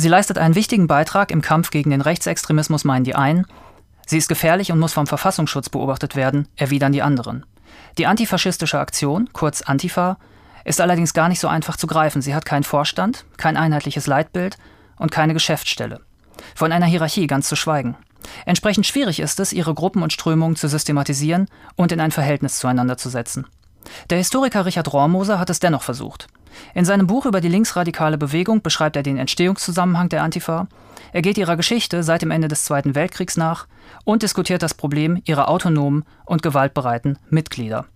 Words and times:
Sie 0.00 0.08
leistet 0.08 0.38
einen 0.38 0.54
wichtigen 0.54 0.86
Beitrag 0.86 1.30
im 1.30 1.42
Kampf 1.42 1.68
gegen 1.68 1.90
den 1.90 2.00
Rechtsextremismus, 2.00 2.84
meinen 2.84 3.04
die 3.04 3.14
einen. 3.14 3.46
Sie 4.06 4.16
ist 4.16 4.30
gefährlich 4.30 4.72
und 4.72 4.78
muss 4.78 4.94
vom 4.94 5.06
Verfassungsschutz 5.06 5.68
beobachtet 5.68 6.16
werden, 6.16 6.48
erwidern 6.56 6.92
die 6.92 7.02
anderen. 7.02 7.44
Die 7.98 8.06
antifaschistische 8.06 8.78
Aktion, 8.78 9.28
kurz 9.34 9.60
Antifa, 9.60 10.16
ist 10.64 10.80
allerdings 10.80 11.12
gar 11.12 11.28
nicht 11.28 11.38
so 11.38 11.48
einfach 11.48 11.76
zu 11.76 11.86
greifen. 11.86 12.22
Sie 12.22 12.34
hat 12.34 12.46
keinen 12.46 12.62
Vorstand, 12.62 13.26
kein 13.36 13.58
einheitliches 13.58 14.06
Leitbild 14.06 14.56
und 14.96 15.12
keine 15.12 15.34
Geschäftsstelle. 15.34 16.00
Von 16.54 16.72
einer 16.72 16.86
Hierarchie 16.86 17.26
ganz 17.26 17.46
zu 17.46 17.54
schweigen. 17.54 17.94
Entsprechend 18.46 18.86
schwierig 18.86 19.20
ist 19.20 19.38
es, 19.38 19.52
ihre 19.52 19.74
Gruppen 19.74 20.02
und 20.02 20.14
Strömungen 20.14 20.56
zu 20.56 20.66
systematisieren 20.66 21.46
und 21.76 21.92
in 21.92 22.00
ein 22.00 22.10
Verhältnis 22.10 22.58
zueinander 22.58 22.96
zu 22.96 23.10
setzen. 23.10 23.46
Der 24.08 24.16
Historiker 24.16 24.64
Richard 24.64 24.90
Rohrmoser 24.94 25.38
hat 25.38 25.50
es 25.50 25.60
dennoch 25.60 25.82
versucht. 25.82 26.26
In 26.74 26.84
seinem 26.84 27.06
Buch 27.06 27.26
über 27.26 27.40
die 27.40 27.48
linksradikale 27.48 28.18
Bewegung 28.18 28.62
beschreibt 28.62 28.96
er 28.96 29.02
den 29.02 29.18
Entstehungszusammenhang 29.18 30.08
der 30.08 30.22
Antifa, 30.22 30.68
er 31.12 31.22
geht 31.22 31.38
ihrer 31.38 31.56
Geschichte 31.56 32.02
seit 32.02 32.22
dem 32.22 32.30
Ende 32.30 32.48
des 32.48 32.64
Zweiten 32.64 32.94
Weltkriegs 32.94 33.36
nach 33.36 33.66
und 34.04 34.22
diskutiert 34.22 34.62
das 34.62 34.74
Problem 34.74 35.20
ihrer 35.24 35.48
autonomen 35.48 36.04
und 36.24 36.42
gewaltbereiten 36.42 37.18
Mitglieder. 37.28 37.86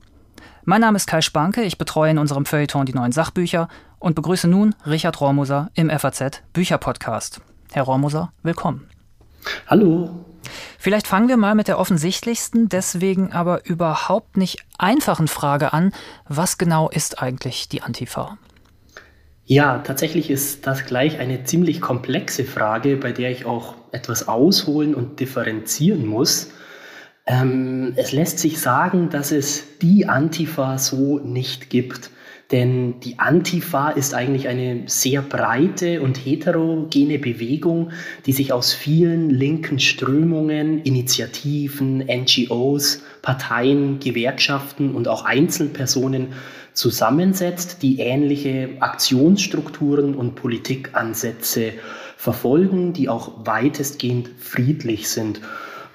Mein 0.64 0.80
Name 0.80 0.96
ist 0.96 1.06
Kai 1.06 1.20
Spanke, 1.20 1.62
ich 1.62 1.78
betreue 1.78 2.10
in 2.10 2.18
unserem 2.18 2.46
Feuilleton 2.46 2.86
die 2.86 2.94
neuen 2.94 3.12
Sachbücher 3.12 3.68
und 3.98 4.14
begrüße 4.14 4.48
nun 4.48 4.74
Richard 4.86 5.20
Rohrmoser 5.20 5.70
im 5.74 5.90
FAZ 5.90 6.42
Bücherpodcast. 6.52 7.40
Herr 7.72 7.84
Rohrmoser, 7.84 8.32
willkommen. 8.42 8.88
Hallo. 9.66 10.24
Vielleicht 10.78 11.06
fangen 11.06 11.28
wir 11.28 11.36
mal 11.36 11.54
mit 11.54 11.68
der 11.68 11.78
offensichtlichsten, 11.78 12.68
deswegen 12.68 13.32
aber 13.32 13.66
überhaupt 13.66 14.36
nicht 14.36 14.64
einfachen 14.78 15.28
Frage 15.28 15.72
an. 15.72 15.92
Was 16.28 16.58
genau 16.58 16.88
ist 16.88 17.22
eigentlich 17.22 17.68
die 17.68 17.82
Antifa? 17.82 18.38
Ja, 19.46 19.78
tatsächlich 19.78 20.30
ist 20.30 20.66
das 20.66 20.86
gleich 20.86 21.18
eine 21.18 21.44
ziemlich 21.44 21.82
komplexe 21.82 22.44
Frage, 22.44 22.96
bei 22.96 23.12
der 23.12 23.30
ich 23.30 23.44
auch 23.44 23.74
etwas 23.92 24.26
ausholen 24.26 24.94
und 24.94 25.20
differenzieren 25.20 26.06
muss. 26.06 26.50
Ähm, 27.26 27.92
es 27.96 28.12
lässt 28.12 28.38
sich 28.38 28.58
sagen, 28.58 29.10
dass 29.10 29.32
es 29.32 29.78
die 29.82 30.06
Antifa 30.06 30.78
so 30.78 31.18
nicht 31.18 31.68
gibt. 31.68 32.10
Denn 32.52 33.00
die 33.00 33.18
Antifa 33.18 33.90
ist 33.90 34.14
eigentlich 34.14 34.48
eine 34.48 34.82
sehr 34.86 35.22
breite 35.22 36.02
und 36.02 36.16
heterogene 36.16 37.18
Bewegung, 37.18 37.90
die 38.26 38.32
sich 38.32 38.52
aus 38.52 38.72
vielen 38.74 39.30
linken 39.30 39.78
Strömungen, 39.78 40.82
Initiativen, 40.82 41.98
NGOs, 42.06 43.02
Parteien, 43.22 43.98
Gewerkschaften 43.98 44.94
und 44.94 45.08
auch 45.08 45.24
Einzelpersonen 45.24 46.34
zusammensetzt, 46.74 47.82
die 47.82 48.00
ähnliche 48.00 48.76
Aktionsstrukturen 48.80 50.14
und 50.14 50.34
Politikansätze 50.34 51.72
verfolgen, 52.16 52.92
die 52.92 53.08
auch 53.08 53.46
weitestgehend 53.46 54.28
friedlich 54.38 55.08
sind. 55.08 55.40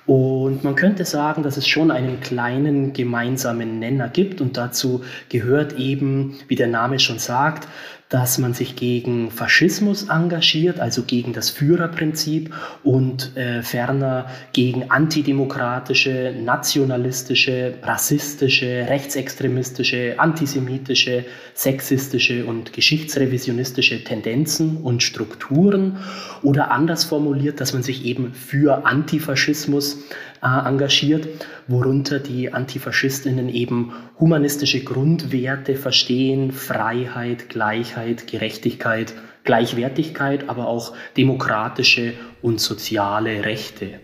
Und 0.05 0.63
man 0.63 0.75
könnte 0.75 1.05
sagen, 1.05 1.43
dass 1.43 1.57
es 1.57 1.67
schon 1.67 1.91
einen 1.91 2.19
kleinen 2.19 2.93
gemeinsamen 2.93 3.77
Nenner 3.77 4.09
gibt 4.09 4.41
und 4.41 4.57
dazu 4.57 5.03
gehört 5.29 5.77
eben, 5.77 6.39
wie 6.47 6.55
der 6.55 6.67
Name 6.67 6.97
schon 6.97 7.19
sagt, 7.19 7.67
dass 8.09 8.39
man 8.39 8.55
sich 8.55 8.75
gegen 8.75 9.29
Faschismus 9.29 10.09
engagiert, 10.09 10.79
also 10.79 11.03
gegen 11.03 11.31
das 11.31 11.51
Führerprinzip 11.51 12.51
und 12.83 13.37
äh, 13.37 13.61
ferner 13.61 14.25
gegen 14.51 14.89
antidemokratische, 14.89 16.33
nationalistische, 16.43 17.75
rassistische, 17.83 18.87
rechtsextremistische, 18.89 20.15
antisemitische, 20.17 21.23
sexistische 21.53 22.45
und 22.45 22.73
geschichtsrevisionistische 22.73 24.03
Tendenzen 24.03 24.77
und 24.77 25.03
Strukturen. 25.03 25.97
Oder 26.41 26.71
anders 26.71 27.03
formuliert, 27.03 27.61
dass 27.61 27.73
man 27.73 27.83
sich 27.83 28.05
eben 28.05 28.33
für 28.33 28.87
Antifaschismus 28.87 29.93
äh, 29.93 30.28
engagiert, 30.41 31.27
worunter 31.67 32.19
die 32.19 32.53
Antifaschistinnen 32.53 33.49
eben 33.49 33.93
humanistische 34.19 34.83
Grundwerte 34.83 35.75
verstehen, 35.75 36.51
Freiheit, 36.51 37.49
Gleichheit, 37.49 38.27
Gerechtigkeit, 38.27 39.13
Gleichwertigkeit, 39.43 40.49
aber 40.49 40.67
auch 40.67 40.93
demokratische 41.17 42.13
und 42.41 42.59
soziale 42.61 43.45
Rechte. 43.45 43.99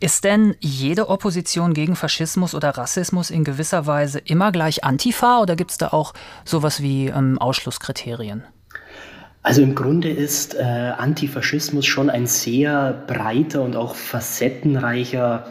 Ist 0.00 0.24
denn 0.24 0.54
jede 0.60 1.08
Opposition 1.08 1.74
gegen 1.74 1.96
Faschismus 1.96 2.54
oder 2.54 2.70
Rassismus 2.70 3.30
in 3.30 3.44
gewisser 3.44 3.86
Weise 3.86 4.18
immer 4.18 4.52
gleich 4.52 4.84
Antifa 4.84 5.40
oder 5.40 5.56
gibt 5.56 5.72
es 5.72 5.78
da 5.78 5.88
auch 5.88 6.14
sowas 6.44 6.82
wie 6.82 7.06
ähm, 7.06 7.38
Ausschlusskriterien? 7.38 8.44
Also 9.44 9.60
im 9.60 9.74
Grunde 9.74 10.08
ist 10.08 10.54
äh, 10.54 10.62
Antifaschismus 10.62 11.84
schon 11.84 12.08
ein 12.08 12.26
sehr 12.26 13.04
breiter 13.06 13.60
und 13.60 13.76
auch 13.76 13.94
facettenreicher 13.94 15.46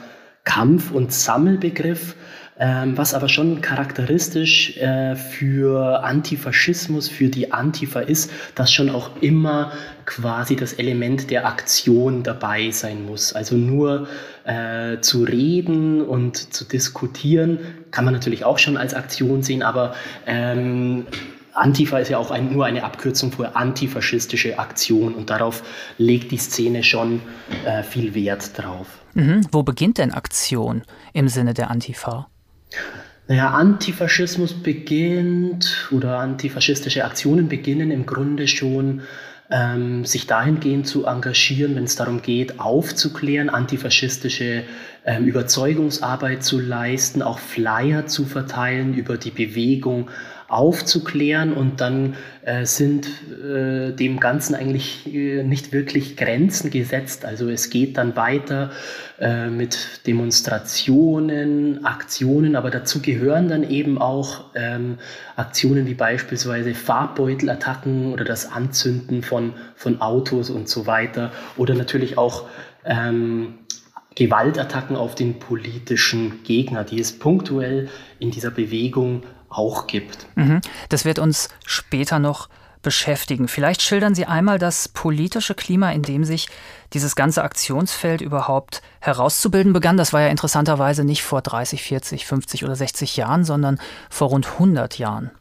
Kampf- 0.46 0.90
und 0.90 1.14
Sammelbegriff, 1.14 2.16
ähm, 2.60 2.98
was 2.98 3.14
aber 3.14 3.30
schon 3.30 3.62
charakteristisch 3.62 4.78
äh, 4.78 5.16
für 5.16 6.04
Antifaschismus, 6.04 7.08
für 7.08 7.28
die 7.28 7.52
Antifa 7.52 8.00
ist, 8.00 8.32
dass 8.56 8.74
schon 8.74 8.90
auch 8.90 9.12
immer 9.22 9.72
quasi 10.06 10.56
das 10.56 10.74
Element 10.74 11.30
der 11.30 11.46
Aktion 11.46 12.24
dabei 12.24 12.72
sein 12.72 13.06
muss. 13.06 13.34
Also 13.34 13.56
nur 13.56 14.08
äh, 14.44 15.02
zu 15.02 15.24
reden 15.24 16.02
und 16.02 16.52
zu 16.52 16.66
diskutieren 16.66 17.60
kann 17.92 18.06
man 18.06 18.16
natürlich 18.16 18.44
auch 18.44 18.58
schon 18.58 18.76
als 18.76 18.96
Aktion 18.96 19.44
sehen, 19.44 19.62
aber 19.62 19.94
ähm, 20.26 21.06
Antifa 21.54 22.00
ist 22.00 22.10
ja 22.10 22.18
auch 22.18 22.32
ein, 22.32 22.52
nur 22.52 22.66
eine 22.66 22.84
Abkürzung 22.84 23.32
für 23.32 23.56
antifaschistische 23.56 24.60
Aktion 24.60 25.14
und 25.14 25.30
darauf 25.30 25.64
legt 25.98 26.32
die 26.32 26.38
Szene 26.38 26.84
schon 26.84 27.22
äh, 27.66 27.84
viel 27.84 28.16
Wert 28.16 28.58
drauf. 28.58 28.88
Mhm. 29.14 29.48
Wo 29.52 29.64
beginnt 29.64 29.98
denn 30.00 30.12
Aktion 30.12 30.84
im 31.14 31.28
Sinne 31.28 31.54
der 31.54 31.70
Antifa? 31.70 32.28
Naja, 33.28 33.52
Antifaschismus 33.52 34.54
beginnt 34.54 35.90
oder 35.92 36.20
antifaschistische 36.20 37.06
Aktionen 37.06 37.48
beginnen 37.48 37.92
im 37.92 38.06
Grunde 38.06 38.48
schon 38.48 39.02
ähm, 39.50 40.04
sich 40.04 40.28
dahingehend 40.28 40.88
zu 40.88 41.06
engagieren, 41.06 41.76
wenn 41.76 41.84
es 41.84 41.96
darum 41.96 42.22
geht, 42.22 42.60
aufzuklären, 42.60 43.50
antifaschistische 43.50 44.64
ähm, 45.06 45.26
Überzeugungsarbeit 45.26 46.44
zu 46.44 46.60
leisten, 46.60 47.22
auch 47.22 47.40
Flyer 47.40 48.08
zu 48.08 48.26
verteilen 48.26 48.94
über 48.94 49.18
die 49.18 49.32
Bewegung 49.32 50.10
aufzuklären 50.54 51.54
und 51.54 51.82
dann 51.82 52.16
äh, 52.44 52.66
sind 52.66 53.08
äh, 53.44 53.92
dem 53.92 54.20
Ganzen 54.20 54.56
eigentlich 54.56 55.14
äh, 55.14 55.44
nicht 55.44 55.72
wirklich 55.72 56.16
Grenzen 56.16 56.70
gesetzt. 56.70 57.26
Also 57.26 57.50
es 57.50 57.70
geht 57.70 57.98
dann 57.98 58.16
weiter 58.16 58.72
äh, 59.20 59.48
mit 59.48 60.06
Demonstrationen, 60.08 61.86
Aktionen, 61.86 62.56
aber 62.56 62.70
dazu 62.70 63.02
gehören 63.02 63.48
dann 63.48 63.70
eben 63.70 63.98
auch 63.98 64.46
ähm, 64.56 64.98
Aktionen 65.36 65.88
wie 65.88 65.94
beispielsweise 65.94 66.74
Farbbeutelattacken 66.74 68.14
oder 68.14 68.24
das 68.24 68.52
Anzünden 68.52 69.24
von, 69.24 69.54
von 69.76 70.02
Autos 70.02 70.50
und 70.50 70.70
so 70.70 70.86
weiter 70.86 71.32
oder 71.58 71.74
natürlich 71.74 72.18
auch 72.18 72.48
ähm, 72.86 73.56
Gewaltattacken 74.16 74.96
auf 74.96 75.16
den 75.16 75.40
politischen 75.40 76.44
Gegner, 76.44 76.84
die 76.84 77.00
es 77.00 77.18
punktuell 77.18 77.90
in 78.20 78.30
dieser 78.30 78.52
Bewegung 78.52 79.24
auch 79.54 79.88
gibt. 79.88 80.28
Mhm. 80.36 80.62
Das 80.90 81.06
wird 81.06 81.20
uns 81.20 81.50
später 81.66 82.20
noch 82.20 82.50
beschäftigen. 82.84 83.48
Vielleicht 83.48 83.82
schildern 83.82 84.14
Sie 84.14 84.26
einmal 84.26 84.60
das 84.60 84.90
politische 84.90 85.56
Klima, 85.56 85.92
in 85.92 86.04
dem 86.04 86.26
sich 86.26 86.50
dieses 86.94 87.16
ganze 87.16 87.44
Aktionsfeld 87.44 88.22
überhaupt 88.22 88.82
herauszubilden 89.00 89.74
begann. 89.74 89.98
Das 89.98 90.14
war 90.14 90.22
ja 90.22 90.28
interessanterweise 90.28 91.04
nicht 91.04 91.24
vor 91.24 91.42
30, 91.42 91.82
40, 91.82 92.26
50 92.28 92.64
oder 92.64 92.76
60 92.76 93.18
Jahren, 93.18 93.46
sondern 93.46 93.80
vor 94.10 94.30
rund 94.30 94.46
100 94.46 95.00
Jahren. 95.00 95.32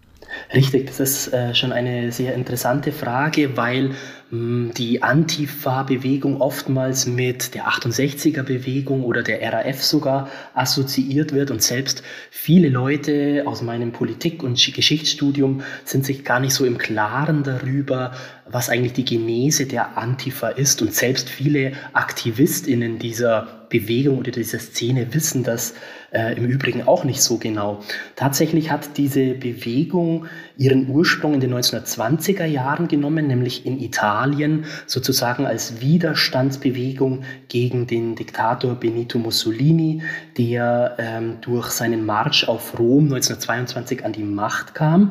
Richtig, 0.54 0.86
das 0.86 1.00
ist 1.00 1.32
äh, 1.32 1.54
schon 1.54 1.72
eine 1.72 2.10
sehr 2.10 2.34
interessante 2.34 2.92
Frage, 2.92 3.56
weil 3.56 3.94
die 4.34 5.02
Antifa-Bewegung 5.02 6.40
oftmals 6.40 7.06
mit 7.06 7.54
der 7.54 7.66
68er-Bewegung 7.68 9.04
oder 9.04 9.22
der 9.22 9.42
RAF 9.52 9.82
sogar 9.82 10.30
assoziiert 10.54 11.34
wird 11.34 11.50
und 11.50 11.62
selbst 11.62 12.02
viele 12.30 12.70
Leute 12.70 13.42
aus 13.44 13.60
meinem 13.60 13.92
Politik- 13.92 14.42
und 14.42 14.56
Geschichtsstudium 14.74 15.60
sind 15.84 16.06
sich 16.06 16.24
gar 16.24 16.40
nicht 16.40 16.54
so 16.54 16.64
im 16.64 16.78
Klaren 16.78 17.42
darüber, 17.42 18.12
was 18.46 18.70
eigentlich 18.70 18.94
die 18.94 19.04
Genese 19.04 19.66
der 19.66 19.98
Antifa 19.98 20.48
ist 20.48 20.80
und 20.80 20.94
selbst 20.94 21.28
viele 21.28 21.72
Aktivistinnen 21.92 22.98
dieser 22.98 23.66
Bewegung 23.68 24.18
oder 24.18 24.30
dieser 24.30 24.58
Szene 24.58 25.12
wissen 25.14 25.44
das 25.44 25.74
äh, 26.12 26.36
im 26.36 26.44
Übrigen 26.44 26.82
auch 26.86 27.04
nicht 27.04 27.22
so 27.22 27.38
genau. 27.38 27.82
Tatsächlich 28.16 28.70
hat 28.70 28.96
diese 28.98 29.34
Bewegung 29.34 30.26
ihren 30.62 30.88
Ursprung 30.88 31.34
in 31.34 31.40
den 31.40 31.52
1920er 31.52 32.44
Jahren 32.44 32.86
genommen, 32.86 33.26
nämlich 33.26 33.66
in 33.66 33.80
Italien, 33.80 34.64
sozusagen 34.86 35.44
als 35.44 35.80
Widerstandsbewegung 35.80 37.24
gegen 37.48 37.88
den 37.88 38.14
Diktator 38.14 38.76
Benito 38.76 39.18
Mussolini, 39.18 40.02
der 40.38 40.94
ähm, 40.98 41.38
durch 41.40 41.70
seinen 41.70 42.06
Marsch 42.06 42.48
auf 42.48 42.78
Rom 42.78 43.04
1922 43.04 44.04
an 44.04 44.12
die 44.12 44.22
Macht 44.22 44.74
kam. 44.74 45.10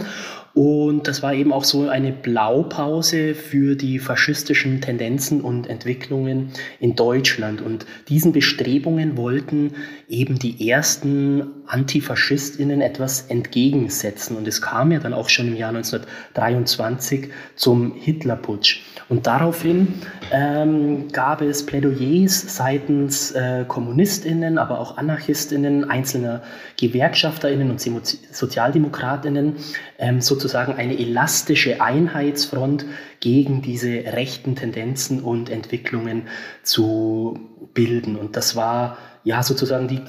Und 0.53 1.07
das 1.07 1.23
war 1.23 1.33
eben 1.33 1.53
auch 1.53 1.63
so 1.63 1.87
eine 1.87 2.11
Blaupause 2.11 3.35
für 3.35 3.75
die 3.75 3.99
faschistischen 3.99 4.81
Tendenzen 4.81 5.39
und 5.39 5.67
Entwicklungen 5.67 6.51
in 6.79 6.95
Deutschland. 6.95 7.61
Und 7.61 7.85
diesen 8.09 8.33
Bestrebungen 8.33 9.15
wollten 9.15 9.73
eben 10.09 10.39
die 10.39 10.69
ersten 10.69 11.47
Antifaschistinnen 11.67 12.81
etwas 12.81 13.27
entgegensetzen. 13.27 14.35
Und 14.35 14.45
es 14.45 14.61
kam 14.61 14.91
ja 14.91 14.99
dann 14.99 15.13
auch 15.13 15.29
schon 15.29 15.47
im 15.47 15.55
Jahr 15.55 15.69
1923 15.69 17.29
zum 17.55 17.93
Hitlerputsch. 17.95 18.81
Und 19.07 19.27
daraufhin 19.27 19.93
ähm, 20.31 21.07
gab 21.13 21.41
es 21.41 21.65
Plädoyers 21.65 22.55
seitens 22.55 23.31
äh, 23.31 23.63
Kommunistinnen, 23.67 24.57
aber 24.57 24.79
auch 24.79 24.97
Anarchistinnen, 24.97 25.89
einzelner 25.89 26.41
Gewerkschafterinnen 26.77 27.71
und 27.71 27.79
Sozialdemokratinnen, 27.79 29.55
ähm, 29.97 30.19
sozusagen 30.41 30.73
eine 30.73 30.97
elastische 30.97 31.81
Einheitsfront 31.81 32.85
gegen 33.19 33.61
diese 33.61 33.89
rechten 33.89 34.55
Tendenzen 34.55 35.21
und 35.21 35.49
Entwicklungen 35.49 36.23
zu 36.63 37.39
bilden. 37.73 38.15
Und 38.15 38.35
das 38.35 38.55
war 38.55 38.97
ja 39.23 39.43
sozusagen 39.43 39.87
die 39.87 40.01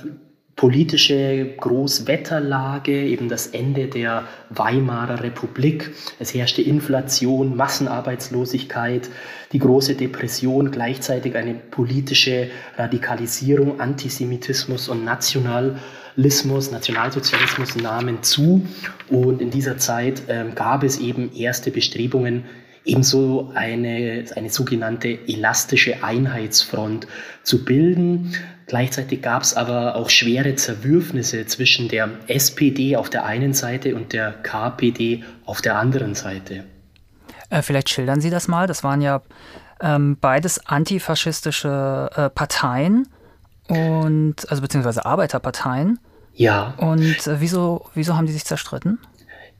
politische 0.57 1.55
Großwetterlage, 1.57 3.05
eben 3.05 3.29
das 3.29 3.49
Ende 3.49 3.89
der 3.89 4.25
Weimarer 4.51 5.23
Republik. 5.23 5.93
Es 6.19 6.35
herrschte 6.35 6.63
Inflation, 6.63 7.57
Massenarbeitslosigkeit, 7.57 9.09
die 9.53 9.59
große 9.59 9.95
Depression, 9.95 10.71
gleichzeitig 10.71 11.37
eine 11.37 11.55
politische 11.55 12.51
Radikalisierung, 12.77 13.81
Antisemitismus 13.81 14.89
und 14.89 15.05
Nationalismus, 16.17 16.71
Nationalsozialismus 16.71 17.77
nahmen 17.77 18.23
zu. 18.23 18.67
Und 19.09 19.41
in 19.41 19.51
dieser 19.51 19.79
Zeit 19.79 20.29
äh, 20.29 20.45
gab 20.55 20.83
es 20.83 20.99
eben 20.99 21.33
erste 21.35 21.71
Bestrebungen, 21.71 22.45
ebenso 22.85 23.51
eine, 23.55 24.25
eine 24.35 24.51
sogenannte 24.51 25.19
elastische 25.27 26.03
Einheitsfront 26.03 27.07
zu 27.43 27.65
bilden. 27.65 28.35
Gleichzeitig 28.67 29.23
gab 29.23 29.43
es 29.43 29.55
aber 29.55 29.97
auch 29.97 30.11
schwere 30.11 30.55
Zerwürfnisse 30.57 31.47
zwischen 31.47 31.89
der 31.89 32.11
SPD 32.27 32.97
auf 32.97 33.09
der 33.09 33.25
einen 33.25 33.55
Seite 33.55 33.95
und 33.95 34.13
der 34.13 34.33
KPD 34.33 35.25
auf 35.45 35.63
der 35.63 35.79
anderen 35.79 36.15
Seite. 36.15 36.65
Äh, 37.51 37.63
vielleicht 37.63 37.91
schildern 37.91 38.21
Sie 38.21 38.31
das 38.31 38.49
mal. 38.49 38.67
Das 38.67 38.83
waren 38.83 39.01
ja 39.01 39.23
ähm, 39.81 40.17
beides 40.21 40.67
antifaschistische 40.67 42.11
äh, 42.15 42.31
Parteien 42.31 43.09
und 43.73 44.51
also 44.51 44.63
beziehungsweise 44.63 45.05
Arbeiterparteien. 45.05 45.99
Ja. 46.35 46.75
Und 46.79 47.27
äh, 47.27 47.41
wieso, 47.41 47.87
wieso 47.95 48.17
haben 48.17 48.27
die 48.27 48.33
sich 48.33 48.45
zerstritten? 48.45 48.99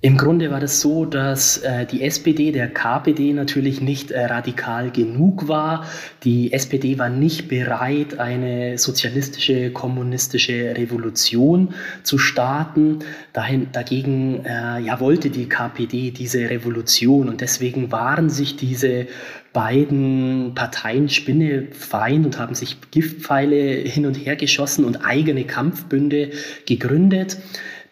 Im 0.05 0.17
Grunde 0.17 0.51
war 0.51 0.59
das 0.59 0.81
so, 0.81 1.05
dass 1.05 1.59
äh, 1.59 1.87
die 1.87 2.03
SPD 2.03 2.51
der 2.51 2.69
KPD 2.69 3.33
natürlich 3.33 3.81
nicht 3.81 4.11
äh, 4.11 4.25
radikal 4.25 4.91
genug 4.91 5.47
war. 5.47 5.87
Die 6.25 6.53
SPD 6.53 6.99
war 6.99 7.09
nicht 7.09 7.47
bereit, 7.47 8.19
eine 8.19 8.79
sozialistische, 8.79 9.71
kommunistische 9.71 10.75
Revolution 10.77 11.73
zu 12.03 12.19
starten. 12.19 12.99
Dahin, 13.33 13.69
dagegen 13.71 14.45
äh, 14.45 14.81
ja, 14.81 14.99
wollte 14.99 15.31
die 15.31 15.49
KPD 15.49 16.11
diese 16.11 16.51
Revolution 16.51 17.29
und 17.29 17.41
deswegen 17.41 17.93
waren 17.93 18.29
sich 18.29 18.57
diese 18.57 19.07
beiden 19.53 20.55
Parteien 20.55 21.09
spinnefeind 21.09 22.25
und 22.25 22.39
haben 22.39 22.55
sich 22.55 22.79
Giftpfeile 22.91 23.57
hin 23.57 24.07
und 24.07 24.15
her 24.15 24.37
geschossen 24.37 24.85
und 24.85 25.05
eigene 25.05 25.45
Kampfbünde 25.45 26.31
gegründet. 26.67 27.39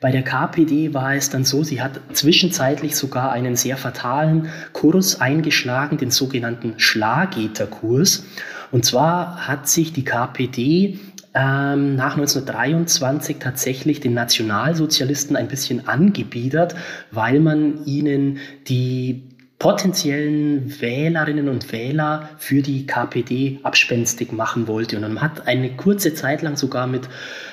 Bei 0.00 0.10
der 0.10 0.22
KPD 0.22 0.94
war 0.94 1.14
es 1.14 1.28
dann 1.28 1.44
so, 1.44 1.62
sie 1.62 1.82
hat 1.82 2.00
zwischenzeitlich 2.14 2.96
sogar 2.96 3.32
einen 3.32 3.54
sehr 3.54 3.76
fatalen 3.76 4.48
Kurs 4.72 5.20
eingeschlagen, 5.20 5.98
den 5.98 6.10
sogenannten 6.10 6.74
Schlageterkurs. 6.78 8.24
Und 8.70 8.86
zwar 8.86 9.46
hat 9.46 9.68
sich 9.68 9.92
die 9.92 10.04
KPD 10.04 10.98
ähm, 11.34 11.96
nach 11.96 12.16
1923 12.16 13.36
tatsächlich 13.38 14.00
den 14.00 14.14
Nationalsozialisten 14.14 15.36
ein 15.36 15.48
bisschen 15.48 15.86
angebiedert, 15.86 16.74
weil 17.10 17.38
man 17.40 17.84
ihnen 17.84 18.38
die 18.68 19.29
potenziellen 19.60 20.80
Wählerinnen 20.80 21.50
und 21.50 21.70
Wähler 21.70 22.30
für 22.38 22.62
die 22.62 22.86
KPD 22.86 23.60
abspenstig 23.62 24.32
machen 24.32 24.66
wollte. 24.66 24.96
Und 24.96 25.02
man 25.02 25.20
hat 25.20 25.46
eine 25.46 25.76
kurze 25.76 26.14
Zeit 26.14 26.40
lang 26.40 26.56
sogar 26.56 26.86
mit 26.86 27.02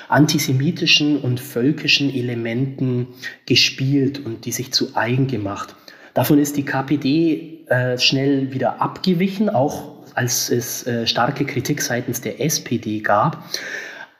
antisemitischen 0.08 1.20
und 1.20 1.38
völkischen 1.38 2.12
Elementen 2.12 3.08
gespielt 3.44 4.24
und 4.24 4.46
die 4.46 4.52
sich 4.52 4.72
zu 4.72 4.96
eigen 4.96 5.26
gemacht. 5.26 5.76
Davon 6.14 6.38
ist 6.38 6.56
die 6.56 6.64
KPD 6.64 7.64
äh, 7.66 7.98
schnell 7.98 8.54
wieder 8.54 8.80
abgewichen, 8.80 9.50
auch 9.50 9.98
als 10.14 10.48
es 10.48 10.86
äh, 10.86 11.06
starke 11.06 11.44
Kritik 11.44 11.82
seitens 11.82 12.22
der 12.22 12.40
SPD 12.40 13.00
gab. 13.00 13.44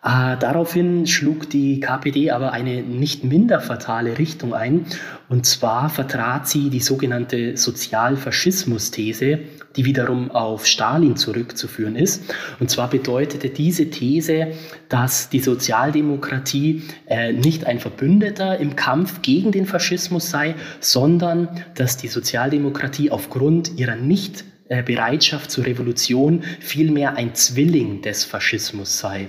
Äh, 0.02 0.36
daraufhin 0.38 1.08
schlug 1.08 1.50
die 1.50 1.80
KPD 1.80 2.30
aber 2.30 2.52
eine 2.52 2.82
nicht 2.82 3.24
minder 3.24 3.60
fatale 3.60 4.16
Richtung 4.18 4.54
ein. 4.54 4.86
Und 5.28 5.44
zwar 5.44 5.90
vertrat 5.90 6.48
sie 6.48 6.70
die 6.70 6.80
sogenannte 6.80 7.56
Sozialfaschismus-These, 7.56 9.40
die 9.74 9.84
wiederum 9.84 10.30
auf 10.30 10.66
Stalin 10.66 11.16
zurückzuführen 11.16 11.96
ist. 11.96 12.32
Und 12.60 12.70
zwar 12.70 12.88
bedeutete 12.88 13.48
diese 13.48 13.90
These, 13.90 14.52
dass 14.88 15.30
die 15.30 15.40
Sozialdemokratie 15.40 16.84
äh, 17.06 17.32
nicht 17.32 17.66
ein 17.66 17.80
Verbündeter 17.80 18.56
im 18.58 18.76
Kampf 18.76 19.20
gegen 19.22 19.50
den 19.50 19.66
Faschismus 19.66 20.30
sei, 20.30 20.54
sondern 20.78 21.48
dass 21.74 21.96
die 21.96 22.08
Sozialdemokratie 22.08 23.10
aufgrund 23.10 23.78
ihrer 23.78 23.96
nicht 23.96 24.44
äh, 24.68 24.82
Bereitschaft 24.82 25.50
zur 25.50 25.66
Revolution 25.66 26.44
vielmehr 26.60 27.16
ein 27.16 27.34
Zwilling 27.34 28.02
des 28.02 28.24
Faschismus 28.24 28.98
sei. 28.98 29.26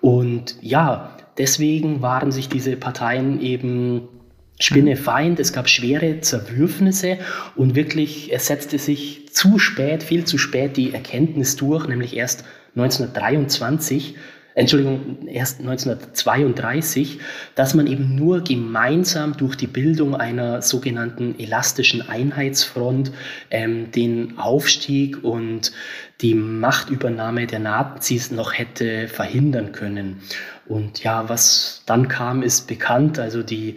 Und 0.00 0.56
ja, 0.60 1.16
deswegen 1.38 2.02
waren 2.02 2.32
sich 2.32 2.48
diese 2.48 2.76
Parteien 2.76 3.40
eben 3.40 4.08
Spinnefeind, 4.60 5.38
es 5.38 5.52
gab 5.52 5.68
schwere 5.68 6.20
Zerwürfnisse 6.20 7.18
und 7.54 7.76
wirklich, 7.76 8.32
es 8.32 8.48
setzte 8.48 8.78
sich 8.78 9.32
zu 9.32 9.58
spät, 9.58 10.02
viel 10.02 10.24
zu 10.24 10.36
spät 10.36 10.76
die 10.76 10.92
Erkenntnis 10.92 11.54
durch, 11.54 11.86
nämlich 11.86 12.16
erst 12.16 12.44
1923, 12.74 14.16
Entschuldigung, 14.58 15.28
erst 15.28 15.60
1932, 15.60 17.20
dass 17.54 17.74
man 17.74 17.86
eben 17.86 18.16
nur 18.16 18.42
gemeinsam 18.42 19.36
durch 19.36 19.54
die 19.54 19.68
Bildung 19.68 20.16
einer 20.16 20.62
sogenannten 20.62 21.38
elastischen 21.38 22.08
Einheitsfront 22.08 23.12
ähm, 23.52 23.92
den 23.92 24.36
Aufstieg 24.36 25.22
und 25.22 25.70
die 26.22 26.34
Machtübernahme 26.34 27.46
der 27.46 27.60
Nazis 27.60 28.32
noch 28.32 28.52
hätte 28.52 29.06
verhindern 29.06 29.70
können. 29.70 30.22
Und 30.66 31.04
ja, 31.04 31.28
was 31.28 31.84
dann 31.86 32.08
kam, 32.08 32.42
ist 32.42 32.66
bekannt. 32.66 33.20
Also 33.20 33.44
die 33.44 33.76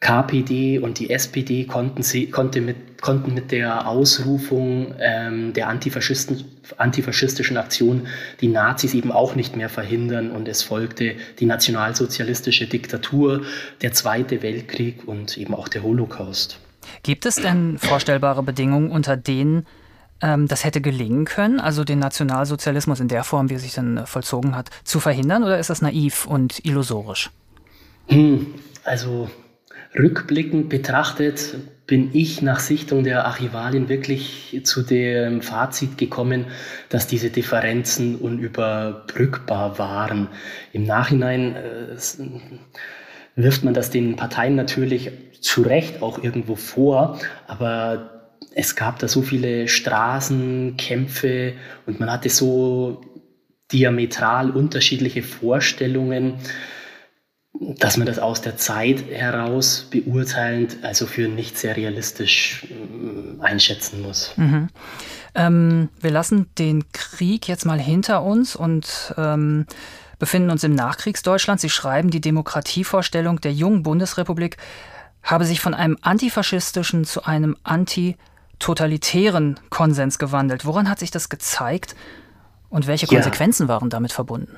KPD 0.00 0.78
und 0.78 1.00
die 1.00 1.10
SPD 1.10 1.64
konnten, 1.64 2.02
sie, 2.02 2.30
konnte 2.30 2.60
mit, 2.60 3.02
konnten 3.02 3.34
mit 3.34 3.50
der 3.50 3.88
Ausrufung 3.88 4.94
ähm, 5.00 5.52
der 5.52 5.68
Antifaschisten, 5.68 6.44
antifaschistischen 6.76 7.56
Aktion 7.56 8.06
die 8.40 8.48
Nazis 8.48 8.94
eben 8.94 9.10
auch 9.10 9.34
nicht 9.34 9.56
mehr 9.56 9.68
verhindern 9.68 10.30
und 10.30 10.46
es 10.46 10.62
folgte 10.62 11.16
die 11.40 11.46
nationalsozialistische 11.46 12.68
Diktatur, 12.68 13.42
der 13.82 13.92
Zweite 13.92 14.42
Weltkrieg 14.42 15.06
und 15.06 15.36
eben 15.36 15.54
auch 15.54 15.66
der 15.66 15.82
Holocaust. 15.82 16.60
Gibt 17.02 17.26
es 17.26 17.36
denn 17.36 17.78
vorstellbare 17.78 18.44
Bedingungen, 18.44 18.90
unter 18.90 19.16
denen 19.16 19.66
ähm, 20.22 20.46
das 20.46 20.64
hätte 20.64 20.80
gelingen 20.80 21.24
können, 21.24 21.58
also 21.58 21.82
den 21.82 21.98
Nationalsozialismus 21.98 23.00
in 23.00 23.08
der 23.08 23.24
Form, 23.24 23.50
wie 23.50 23.54
er 23.54 23.60
sich 23.60 23.74
dann 23.74 23.98
äh, 23.98 24.06
vollzogen 24.06 24.54
hat, 24.54 24.70
zu 24.84 25.00
verhindern 25.00 25.42
oder 25.42 25.58
ist 25.58 25.70
das 25.70 25.82
naiv 25.82 26.26
und 26.26 26.64
illusorisch? 26.64 27.30
Hm, 28.06 28.54
also 28.84 29.28
Rückblickend 29.96 30.68
betrachtet 30.68 31.56
bin 31.86 32.10
ich 32.12 32.42
nach 32.42 32.60
Sichtung 32.60 33.02
der 33.02 33.24
Archivalien 33.24 33.88
wirklich 33.88 34.60
zu 34.64 34.82
dem 34.82 35.40
Fazit 35.40 35.96
gekommen, 35.96 36.44
dass 36.90 37.06
diese 37.06 37.30
Differenzen 37.30 38.16
unüberbrückbar 38.16 39.78
waren. 39.78 40.28
Im 40.72 40.84
Nachhinein 40.84 41.56
äh, 41.56 41.96
wirft 43.36 43.64
man 43.64 43.72
das 43.72 43.90
den 43.90 44.16
Parteien 44.16 44.54
natürlich 44.54 45.10
zu 45.40 45.62
Recht 45.62 46.02
auch 46.02 46.22
irgendwo 46.22 46.56
vor, 46.56 47.18
aber 47.46 48.34
es 48.54 48.76
gab 48.76 48.98
da 48.98 49.08
so 49.08 49.22
viele 49.22 49.68
Straßenkämpfe 49.68 51.54
und 51.86 52.00
man 52.00 52.10
hatte 52.10 52.28
so 52.28 53.00
diametral 53.72 54.50
unterschiedliche 54.50 55.22
Vorstellungen 55.22 56.34
dass 57.60 57.96
man 57.96 58.06
das 58.06 58.18
aus 58.18 58.40
der 58.40 58.56
Zeit 58.56 59.04
heraus 59.10 59.88
beurteilend, 59.90 60.78
also 60.82 61.06
für 61.06 61.28
nicht 61.28 61.58
sehr 61.58 61.76
realistisch 61.76 62.66
äh, 62.70 63.42
einschätzen 63.42 64.00
muss. 64.02 64.32
Mhm. 64.36 64.68
Ähm, 65.34 65.88
wir 66.00 66.10
lassen 66.10 66.46
den 66.58 66.90
Krieg 66.92 67.48
jetzt 67.48 67.64
mal 67.64 67.80
hinter 67.80 68.22
uns 68.22 68.54
und 68.54 69.14
ähm, 69.16 69.66
befinden 70.18 70.50
uns 70.50 70.64
im 70.64 70.74
Nachkriegsdeutschland. 70.74 71.60
Sie 71.60 71.70
schreiben, 71.70 72.10
die 72.10 72.20
Demokratievorstellung 72.20 73.40
der 73.40 73.52
jungen 73.52 73.82
Bundesrepublik 73.82 74.56
habe 75.22 75.44
sich 75.44 75.60
von 75.60 75.74
einem 75.74 75.98
antifaschistischen 76.00 77.04
zu 77.04 77.24
einem 77.24 77.56
antitotalitären 77.64 79.58
Konsens 79.68 80.18
gewandelt. 80.18 80.64
Woran 80.64 80.88
hat 80.88 81.00
sich 81.00 81.10
das 81.10 81.28
gezeigt 81.28 81.96
und 82.68 82.86
welche 82.86 83.06
Konsequenzen 83.06 83.64
ja. 83.64 83.68
waren 83.68 83.90
damit 83.90 84.12
verbunden? 84.12 84.56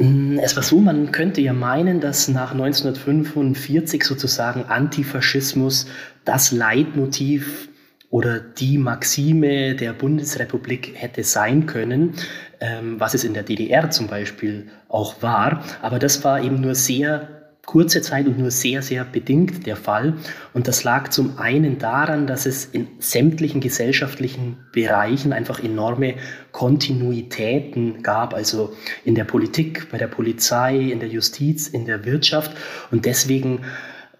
Mm, 0.00 0.38
es 0.38 0.56
war 0.56 0.62
so, 0.62 0.78
man 0.78 1.12
könnte 1.12 1.42
ja 1.42 1.52
meinen, 1.52 2.00
dass 2.00 2.26
nach 2.28 2.52
1945 2.52 4.02
sozusagen 4.02 4.64
Antifaschismus 4.64 5.86
das 6.24 6.52
Leitmotiv 6.52 7.68
oder 8.08 8.40
die 8.40 8.78
Maxime 8.78 9.74
der 9.76 9.92
Bundesrepublik 9.92 10.92
hätte 10.94 11.22
sein 11.22 11.66
können, 11.66 12.14
ähm, 12.60 12.98
was 12.98 13.12
es 13.12 13.24
in 13.24 13.34
der 13.34 13.42
DDR 13.42 13.90
zum 13.90 14.06
Beispiel 14.06 14.68
auch 14.88 15.22
war. 15.22 15.62
Aber 15.82 15.98
das 15.98 16.24
war 16.24 16.42
eben 16.42 16.62
nur 16.62 16.74
sehr 16.74 17.39
kurze 17.66 18.02
Zeit 18.02 18.26
und 18.26 18.38
nur 18.38 18.50
sehr, 18.50 18.82
sehr 18.82 19.04
bedingt 19.04 19.66
der 19.66 19.76
Fall. 19.76 20.14
Und 20.54 20.66
das 20.66 20.82
lag 20.82 21.08
zum 21.10 21.38
einen 21.38 21.78
daran, 21.78 22.26
dass 22.26 22.46
es 22.46 22.64
in 22.64 22.88
sämtlichen 22.98 23.60
gesellschaftlichen 23.60 24.56
Bereichen 24.72 25.32
einfach 25.32 25.62
enorme 25.62 26.14
Kontinuitäten 26.52 28.02
gab, 28.02 28.34
also 28.34 28.72
in 29.04 29.14
der 29.14 29.24
Politik, 29.24 29.90
bei 29.90 29.98
der 29.98 30.08
Polizei, 30.08 30.76
in 30.76 31.00
der 31.00 31.08
Justiz, 31.08 31.68
in 31.68 31.86
der 31.86 32.04
Wirtschaft. 32.04 32.56
Und 32.90 33.04
deswegen 33.04 33.60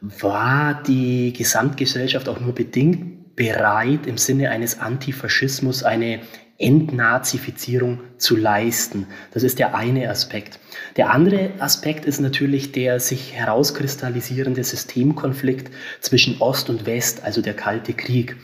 war 0.00 0.82
die 0.82 1.32
Gesamtgesellschaft 1.32 2.28
auch 2.28 2.40
nur 2.40 2.54
bedingt 2.54 3.36
bereit, 3.36 4.06
im 4.06 4.18
Sinne 4.18 4.50
eines 4.50 4.80
Antifaschismus 4.80 5.82
eine 5.82 6.20
Entnazifizierung 6.60 8.00
zu 8.18 8.36
leisten. 8.36 9.06
Das 9.32 9.42
ist 9.42 9.58
der 9.58 9.74
eine 9.74 10.10
Aspekt. 10.10 10.60
Der 10.96 11.10
andere 11.10 11.50
Aspekt 11.58 12.04
ist 12.04 12.20
natürlich 12.20 12.70
der 12.72 13.00
sich 13.00 13.32
herauskristallisierende 13.32 14.62
Systemkonflikt 14.62 15.72
zwischen 16.00 16.40
Ost 16.40 16.68
und 16.68 16.86
West, 16.86 17.24
also 17.24 17.40
der 17.40 17.54
Kalte 17.54 17.94
Krieg. 17.94 18.36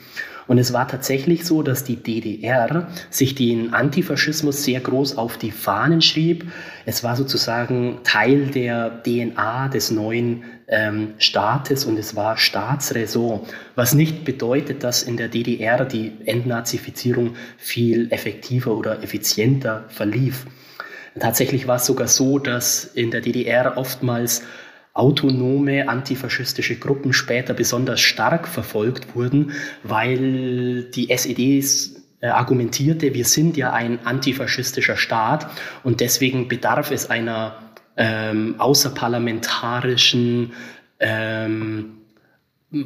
Und 0.46 0.58
es 0.58 0.72
war 0.72 0.86
tatsächlich 0.86 1.44
so, 1.44 1.62
dass 1.62 1.84
die 1.84 1.96
DDR 1.96 2.88
sich 3.10 3.34
den 3.34 3.74
Antifaschismus 3.74 4.62
sehr 4.62 4.80
groß 4.80 5.18
auf 5.18 5.38
die 5.38 5.50
Fahnen 5.50 6.02
schrieb. 6.02 6.46
Es 6.84 7.02
war 7.02 7.16
sozusagen 7.16 7.98
Teil 8.04 8.46
der 8.46 9.02
DNA 9.02 9.68
des 9.68 9.90
neuen 9.90 10.44
ähm, 10.68 11.14
Staates 11.18 11.84
und 11.84 11.98
es 11.98 12.14
war 12.14 12.36
Staatsräson, 12.36 13.40
was 13.74 13.94
nicht 13.94 14.24
bedeutet, 14.24 14.84
dass 14.84 15.02
in 15.02 15.16
der 15.16 15.28
DDR 15.28 15.84
die 15.84 16.12
Entnazifizierung 16.26 17.34
viel 17.58 18.12
effektiver 18.12 18.76
oder 18.76 19.02
effizienter 19.02 19.84
verlief. 19.88 20.46
Tatsächlich 21.18 21.66
war 21.66 21.76
es 21.76 21.86
sogar 21.86 22.08
so, 22.08 22.38
dass 22.38 22.84
in 22.84 23.10
der 23.10 23.22
DDR 23.22 23.78
oftmals 23.78 24.42
autonome 24.96 25.88
antifaschistische 25.88 26.76
Gruppen 26.76 27.12
später 27.12 27.54
besonders 27.54 28.00
stark 28.00 28.48
verfolgt 28.48 29.14
wurden, 29.14 29.52
weil 29.82 30.84
die 30.84 31.10
SED 31.10 31.64
äh, 32.20 32.28
argumentierte, 32.28 33.12
wir 33.12 33.26
sind 33.26 33.56
ja 33.56 33.72
ein 33.72 34.06
antifaschistischer 34.06 34.96
Staat 34.96 35.48
und 35.84 36.00
deswegen 36.00 36.48
bedarf 36.48 36.90
es 36.90 37.10
einer 37.10 37.58
ähm, 37.96 38.54
außerparlamentarischen 38.58 40.52
ähm, 40.98 41.92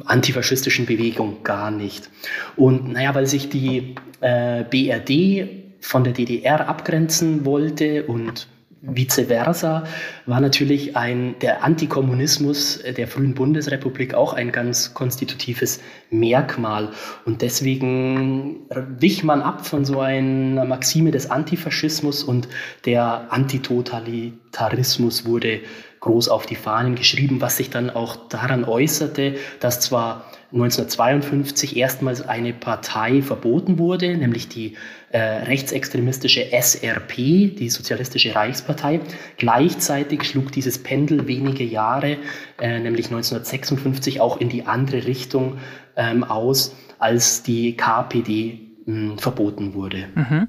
antifaschistischen 0.05 0.85
Bewegung 0.85 1.43
gar 1.43 1.71
nicht. 1.71 2.09
Und 2.55 2.91
naja, 2.91 3.15
weil 3.15 3.25
sich 3.25 3.49
die 3.49 3.95
äh, 4.19 4.63
BRD 4.63 5.61
von 5.79 6.03
der 6.03 6.13
DDR 6.13 6.67
abgrenzen 6.67 7.45
wollte 7.45 8.03
und 8.03 8.47
vice 8.81 9.27
versa 9.27 9.83
war 10.25 10.41
natürlich 10.41 10.95
ein, 10.97 11.35
der 11.39 11.63
Antikommunismus 11.63 12.79
der 12.97 13.07
frühen 13.07 13.35
Bundesrepublik 13.35 14.13
auch 14.13 14.33
ein 14.33 14.51
ganz 14.51 14.93
konstitutives 14.93 15.79
Merkmal. 16.09 16.89
Und 17.25 17.41
deswegen 17.41 18.61
wich 18.69 19.23
man 19.23 19.41
ab 19.41 19.65
von 19.65 19.85
so 19.85 19.99
einer 19.99 20.65
Maxime 20.65 21.11
des 21.11 21.29
Antifaschismus 21.29 22.23
und 22.23 22.47
der 22.85 23.31
Antitotalitarismus 23.31 25.25
wurde 25.25 25.61
groß 26.01 26.29
auf 26.29 26.45
die 26.45 26.55
Fahnen 26.55 26.95
geschrieben, 26.95 27.41
was 27.41 27.57
sich 27.57 27.69
dann 27.69 27.89
auch 27.89 28.15
daran 28.27 28.65
äußerte, 28.65 29.35
dass 29.59 29.79
zwar 29.79 30.25
1952 30.51 31.77
erstmals 31.77 32.27
eine 32.27 32.53
Partei 32.53 33.21
verboten 33.21 33.77
wurde, 33.77 34.17
nämlich 34.17 34.49
die 34.49 34.75
äh, 35.11 35.19
rechtsextremistische 35.19 36.51
SRP, 36.51 37.55
die 37.55 37.69
Sozialistische 37.69 38.35
Reichspartei. 38.35 38.99
Gleichzeitig 39.37 40.23
schlug 40.23 40.51
dieses 40.51 40.81
Pendel 40.81 41.27
wenige 41.27 41.63
Jahre, 41.63 42.17
äh, 42.59 42.79
nämlich 42.79 43.05
1956, 43.05 44.19
auch 44.19 44.41
in 44.41 44.49
die 44.49 44.65
andere 44.65 45.05
Richtung 45.05 45.59
ähm, 45.95 46.23
aus, 46.23 46.75
als 46.97 47.43
die 47.43 47.77
KPD 47.77 48.59
mh, 48.85 49.17
verboten 49.17 49.73
wurde. 49.75 50.07
Mhm. 50.15 50.47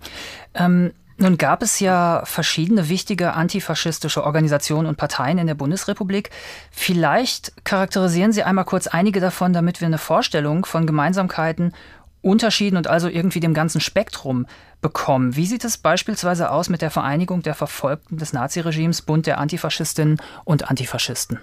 Ähm 0.54 0.92
nun 1.22 1.38
gab 1.38 1.62
es 1.62 1.80
ja 1.80 2.22
verschiedene 2.24 2.88
wichtige 2.88 3.32
antifaschistische 3.32 4.24
Organisationen 4.24 4.88
und 4.88 4.96
Parteien 4.96 5.38
in 5.38 5.46
der 5.46 5.54
Bundesrepublik. 5.54 6.30
Vielleicht 6.70 7.64
charakterisieren 7.64 8.32
Sie 8.32 8.42
einmal 8.42 8.64
kurz 8.64 8.86
einige 8.86 9.20
davon, 9.20 9.52
damit 9.52 9.80
wir 9.80 9.86
eine 9.86 9.98
Vorstellung 9.98 10.66
von 10.66 10.86
Gemeinsamkeiten, 10.86 11.72
Unterschieden 12.20 12.76
und 12.76 12.86
also 12.86 13.08
irgendwie 13.08 13.40
dem 13.40 13.54
ganzen 13.54 13.80
Spektrum 13.80 14.46
bekommen. 14.80 15.34
Wie 15.34 15.46
sieht 15.46 15.64
es 15.64 15.76
beispielsweise 15.76 16.50
aus 16.50 16.68
mit 16.68 16.82
der 16.82 16.90
Vereinigung 16.90 17.42
der 17.42 17.54
Verfolgten 17.54 18.16
des 18.16 18.32
Naziregimes, 18.32 19.02
Bund 19.02 19.26
der 19.26 19.38
Antifaschistinnen 19.38 20.20
und 20.44 20.70
Antifaschisten? 20.70 21.40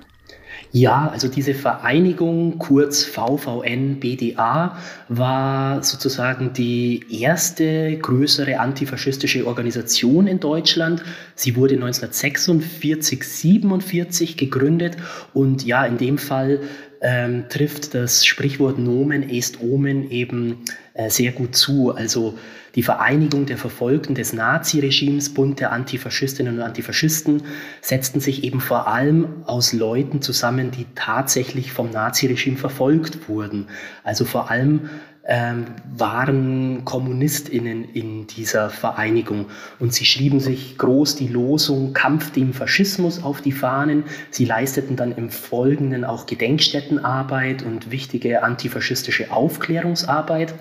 Ja, 0.71 1.09
also 1.11 1.27
diese 1.27 1.55
Vereinigung, 1.55 2.59
kurz 2.59 3.03
VVN 3.03 3.99
BDA, 3.99 4.77
war 5.07 5.83
sozusagen 5.83 6.53
die 6.53 7.03
erste 7.09 7.97
größere 7.97 8.59
antifaschistische 8.59 9.47
Organisation 9.47 10.27
in 10.27 10.39
Deutschland. 10.39 11.03
Sie 11.39 11.55
wurde 11.55 11.75
1946, 11.75 13.23
47 13.23 14.35
gegründet 14.35 14.97
und 15.33 15.65
ja, 15.65 15.85
in 15.85 15.97
dem 15.97 16.17
Fall 16.17 16.59
ähm, 16.99 17.45
trifft 17.47 17.93
das 17.93 18.25
Sprichwort 18.25 18.77
Nomen 18.77 19.29
est 19.29 19.61
Omen 19.61 20.11
eben 20.11 20.57
äh, 20.95 21.09
sehr 21.09 21.31
gut 21.31 21.55
zu. 21.55 21.95
Also 21.95 22.37
die 22.75 22.83
Vereinigung 22.83 23.45
der 23.45 23.57
Verfolgten 23.57 24.15
des 24.15 24.33
Naziregimes, 24.33 25.33
Bund 25.33 25.61
der 25.61 25.71
Antifaschistinnen 25.71 26.55
und 26.55 26.61
Antifaschisten, 26.61 27.43
setzten 27.79 28.19
sich 28.19 28.43
eben 28.43 28.59
vor 28.59 28.89
allem 28.89 29.43
aus 29.45 29.71
Leuten 29.71 30.21
zusammen, 30.21 30.71
die 30.71 30.87
tatsächlich 30.93 31.71
vom 31.71 31.89
Naziregime 31.89 32.57
verfolgt 32.57 33.29
wurden. 33.29 33.67
Also 34.03 34.25
vor 34.25 34.51
allem 34.51 34.89
ähm, 35.31 35.65
waren 35.95 36.83
KommunistInnen 36.85 37.83
in 37.83 38.25
dieser 38.25 38.71
Vereinigung. 38.71 39.45
Und 39.77 39.93
sie 39.93 40.03
schrieben 40.03 40.39
sich 40.39 40.75
groß 40.79 41.15
die 41.17 41.27
Losung 41.27 41.93
Kampf 41.93 42.31
dem 42.31 42.51
Faschismus 42.51 43.23
auf 43.23 43.39
die 43.39 43.51
Fahnen. 43.51 44.05
Sie 44.31 44.45
leisteten 44.45 44.95
dann 44.95 45.11
im 45.11 45.29
Folgenden 45.29 46.03
auch 46.03 46.25
Gedenkstättenarbeit 46.25 47.61
und 47.61 47.91
wichtige 47.91 48.41
antifaschistische 48.41 49.31
Aufklärungsarbeit. 49.31 50.55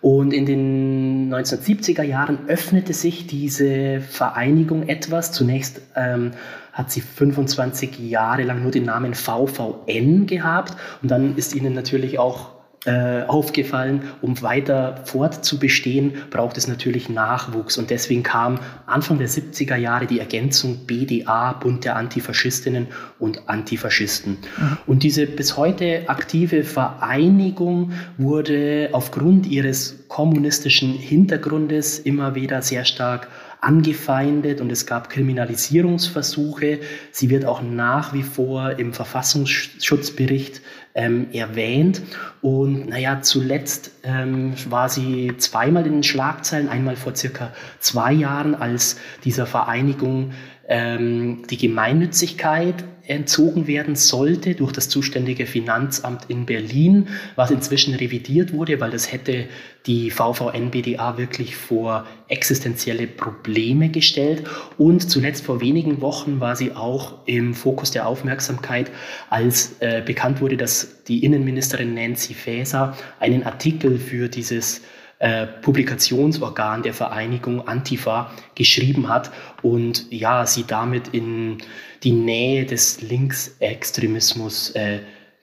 Und 0.00 0.32
in 0.32 0.46
den 0.46 1.34
1970er 1.34 2.02
Jahren 2.02 2.48
öffnete 2.48 2.94
sich 2.94 3.26
diese 3.26 4.00
Vereinigung 4.00 4.88
etwas. 4.88 5.30
Zunächst 5.30 5.82
ähm, 5.94 6.30
hat 6.72 6.90
sie 6.90 7.02
25 7.02 7.98
Jahre 7.98 8.44
lang 8.44 8.62
nur 8.62 8.72
den 8.72 8.86
Namen 8.86 9.12
VVN 9.12 10.26
gehabt 10.26 10.74
und 11.02 11.10
dann 11.10 11.36
ist 11.36 11.54
ihnen 11.54 11.74
natürlich 11.74 12.18
auch 12.18 12.59
aufgefallen, 12.86 14.04
um 14.22 14.40
weiter 14.40 15.02
fortzubestehen, 15.04 16.14
braucht 16.30 16.56
es 16.56 16.66
natürlich 16.66 17.10
Nachwuchs. 17.10 17.76
Und 17.76 17.90
deswegen 17.90 18.22
kam 18.22 18.58
Anfang 18.86 19.18
der 19.18 19.28
70er 19.28 19.76
Jahre 19.76 20.06
die 20.06 20.18
Ergänzung 20.18 20.86
BDA, 20.86 21.52
Bund 21.52 21.84
der 21.84 21.96
Antifaschistinnen 21.96 22.86
und 23.18 23.50
Antifaschisten. 23.50 24.38
Mhm. 24.56 24.78
Und 24.86 25.02
diese 25.02 25.26
bis 25.26 25.58
heute 25.58 26.08
aktive 26.08 26.64
Vereinigung 26.64 27.92
wurde 28.16 28.88
aufgrund 28.92 29.46
ihres 29.46 30.08
kommunistischen 30.08 30.94
Hintergrundes 30.94 31.98
immer 31.98 32.34
wieder 32.34 32.62
sehr 32.62 32.86
stark 32.86 33.28
angefeindet 33.60 34.60
und 34.60 34.72
es 34.72 34.86
gab 34.86 35.10
Kriminalisierungsversuche. 35.10 36.80
Sie 37.12 37.30
wird 37.30 37.44
auch 37.44 37.62
nach 37.62 38.12
wie 38.12 38.22
vor 38.22 38.78
im 38.78 38.92
Verfassungsschutzbericht 38.92 40.62
ähm, 40.94 41.28
erwähnt. 41.32 42.02
Und 42.40 42.88
naja, 42.88 43.20
zuletzt 43.22 43.92
ähm, 44.02 44.54
war 44.68 44.88
sie 44.88 45.34
zweimal 45.36 45.86
in 45.86 45.92
den 45.92 46.02
Schlagzeilen, 46.02 46.68
einmal 46.68 46.96
vor 46.96 47.14
circa 47.14 47.52
zwei 47.78 48.12
Jahren, 48.12 48.54
als 48.54 48.96
dieser 49.24 49.46
Vereinigung 49.46 50.32
ähm, 50.70 51.42
die 51.50 51.58
Gemeinnützigkeit 51.58 52.84
entzogen 53.10 53.66
werden 53.66 53.96
sollte 53.96 54.54
durch 54.54 54.70
das 54.70 54.88
zuständige 54.88 55.44
Finanzamt 55.44 56.26
in 56.28 56.46
Berlin, 56.46 57.08
was 57.34 57.50
inzwischen 57.50 57.94
revidiert 57.94 58.52
wurde, 58.52 58.80
weil 58.80 58.92
das 58.92 59.10
hätte 59.10 59.48
die 59.86 60.12
VVN-BDA 60.12 61.18
wirklich 61.18 61.56
vor 61.56 62.06
existenzielle 62.28 63.08
Probleme 63.08 63.88
gestellt. 63.88 64.44
Und 64.78 65.10
zuletzt 65.10 65.44
vor 65.44 65.60
wenigen 65.60 66.00
Wochen 66.00 66.38
war 66.38 66.54
sie 66.54 66.70
auch 66.70 67.26
im 67.26 67.54
Fokus 67.54 67.90
der 67.90 68.06
Aufmerksamkeit, 68.06 68.92
als 69.28 69.74
äh, 69.80 70.02
bekannt 70.06 70.40
wurde, 70.40 70.56
dass 70.56 71.02
die 71.02 71.24
Innenministerin 71.24 71.94
Nancy 71.94 72.32
Faeser 72.32 72.96
einen 73.18 73.42
Artikel 73.42 73.98
für 73.98 74.28
dieses 74.28 74.82
äh, 75.20 75.46
Publikationsorgan 75.46 76.82
der 76.82 76.94
Vereinigung 76.94 77.68
Antifa 77.68 78.30
geschrieben 78.54 79.08
hat 79.08 79.30
und 79.62 80.10
ja, 80.10 80.46
sie 80.46 80.64
damit 80.66 81.08
in 81.08 81.58
die 82.02 82.12
Nähe 82.12 82.64
des 82.64 83.02
Linksextremismus 83.02 84.70
äh, 84.70 85.00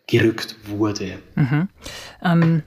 gerückt 0.08 0.56
wurde. 0.66 1.20
Mhm. 1.36 1.70
Ähm, 2.24 2.64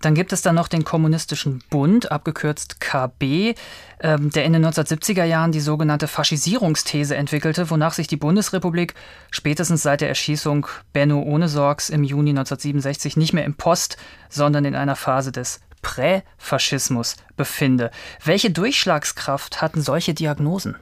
dann 0.00 0.14
gibt 0.14 0.32
es 0.32 0.42
dann 0.42 0.56
noch 0.56 0.68
den 0.68 0.84
Kommunistischen 0.84 1.62
Bund, 1.70 2.10
abgekürzt 2.10 2.80
KB, 2.80 3.54
ähm, 4.00 4.30
der 4.30 4.44
in 4.44 4.52
den 4.52 4.64
1970er 4.64 5.24
Jahren 5.24 5.52
die 5.52 5.60
sogenannte 5.60 6.08
Faschisierungsthese 6.08 7.16
entwickelte, 7.16 7.70
wonach 7.70 7.92
sich 7.92 8.06
die 8.06 8.16
Bundesrepublik 8.16 8.94
spätestens 9.30 9.82
seit 9.82 10.00
der 10.00 10.08
Erschießung 10.08 10.66
Benno 10.92 11.22
Ohnesorgs 11.22 11.88
im 11.88 12.04
Juni 12.04 12.30
1967 12.30 13.16
nicht 13.16 13.32
mehr 13.32 13.44
im 13.44 13.54
Post, 13.54 13.96
sondern 14.28 14.64
in 14.64 14.74
einer 14.74 14.96
Phase 14.96 15.32
des 15.32 15.60
Präfaschismus 15.82 17.16
befinde. 17.36 17.90
Welche 18.24 18.50
Durchschlagskraft 18.50 19.62
hatten 19.62 19.82
solche 19.82 20.14
Diagnosen? 20.14 20.76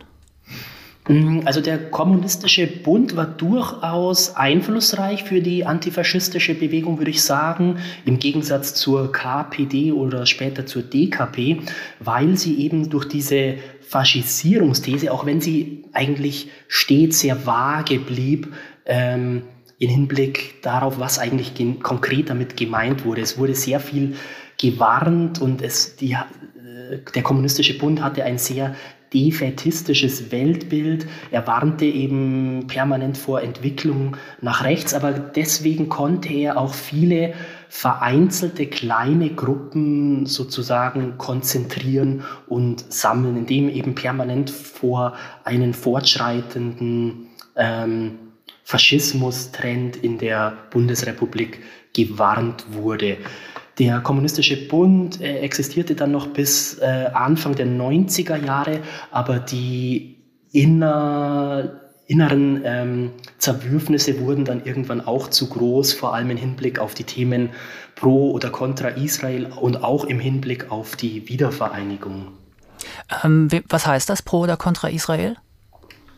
Mm, 1.08 1.40
also 1.44 1.60
der 1.60 1.78
kommunistische 1.90 2.66
Bund 2.66 3.16
war 3.16 3.26
durchaus 3.26 4.34
einflussreich 4.36 5.24
für 5.24 5.40
die 5.40 5.64
antifaschistische 5.64 6.54
Bewegung, 6.54 6.98
würde 6.98 7.10
ich 7.10 7.22
sagen, 7.22 7.78
im 8.04 8.18
Gegensatz 8.18 8.74
zur 8.74 9.12
KPD 9.12 9.92
oder 9.92 10.26
später 10.26 10.66
zur 10.66 10.82
DKP, 10.82 11.60
weil 12.00 12.36
sie 12.36 12.58
eben 12.60 12.90
durch 12.90 13.06
diese 13.06 13.54
Faschisierungsthese, 13.88 15.12
auch 15.12 15.26
wenn 15.26 15.40
sie 15.40 15.84
eigentlich 15.92 16.48
stets 16.66 17.20
sehr 17.20 17.46
vage 17.46 18.00
blieb, 18.00 18.52
ähm, 18.84 19.42
in 19.78 19.90
Hinblick 19.90 20.62
darauf, 20.62 20.98
was 20.98 21.18
eigentlich 21.18 21.52
konkret 21.82 22.30
damit 22.30 22.56
gemeint 22.56 23.04
wurde. 23.04 23.20
Es 23.20 23.36
wurde 23.36 23.54
sehr 23.54 23.78
viel 23.78 24.16
gewarnt 24.58 25.40
und 25.40 25.62
es, 25.62 25.96
die, 25.96 26.12
äh, 26.12 26.98
der 27.14 27.22
Kommunistische 27.22 27.78
Bund 27.78 28.02
hatte 28.02 28.24
ein 28.24 28.38
sehr 28.38 28.74
defetistisches 29.12 30.32
Weltbild. 30.32 31.06
Er 31.30 31.46
warnte 31.46 31.84
eben 31.84 32.66
permanent 32.66 33.16
vor 33.16 33.40
Entwicklung 33.40 34.16
nach 34.40 34.64
rechts, 34.64 34.94
aber 34.94 35.12
deswegen 35.12 35.88
konnte 35.88 36.32
er 36.32 36.58
auch 36.58 36.74
viele 36.74 37.34
vereinzelte 37.68 38.66
kleine 38.66 39.30
Gruppen 39.30 40.26
sozusagen 40.26 41.18
konzentrieren 41.18 42.24
und 42.46 42.92
sammeln, 42.92 43.36
indem 43.36 43.68
eben 43.68 43.94
permanent 43.94 44.50
vor 44.50 45.14
einen 45.44 45.74
fortschreitenden 45.74 47.28
ähm, 47.56 48.18
Faschismustrend 48.64 49.96
in 49.96 50.18
der 50.18 50.56
Bundesrepublik 50.70 51.60
gewarnt 51.92 52.66
wurde. 52.72 53.16
Der 53.78 54.00
Kommunistische 54.00 54.68
Bund 54.68 55.20
äh, 55.20 55.40
existierte 55.40 55.94
dann 55.94 56.10
noch 56.10 56.28
bis 56.28 56.78
äh, 56.78 57.10
Anfang 57.12 57.54
der 57.54 57.66
90er 57.66 58.36
Jahre, 58.36 58.80
aber 59.10 59.38
die 59.38 60.16
inner, 60.50 61.80
inneren 62.06 62.62
ähm, 62.64 63.10
Zerwürfnisse 63.38 64.20
wurden 64.20 64.46
dann 64.46 64.64
irgendwann 64.64 65.02
auch 65.02 65.28
zu 65.28 65.50
groß, 65.50 65.92
vor 65.92 66.14
allem 66.14 66.30
im 66.30 66.38
Hinblick 66.38 66.78
auf 66.78 66.94
die 66.94 67.04
Themen 67.04 67.50
pro 67.96 68.30
oder 68.30 68.48
contra 68.48 68.88
Israel 68.88 69.46
und 69.46 69.84
auch 69.84 70.04
im 70.04 70.20
Hinblick 70.20 70.70
auf 70.70 70.96
die 70.96 71.28
Wiedervereinigung. 71.28 72.28
Ähm, 73.22 73.48
was 73.68 73.86
heißt 73.86 74.08
das 74.08 74.22
pro 74.22 74.40
oder 74.40 74.56
contra 74.56 74.88
Israel? 74.88 75.36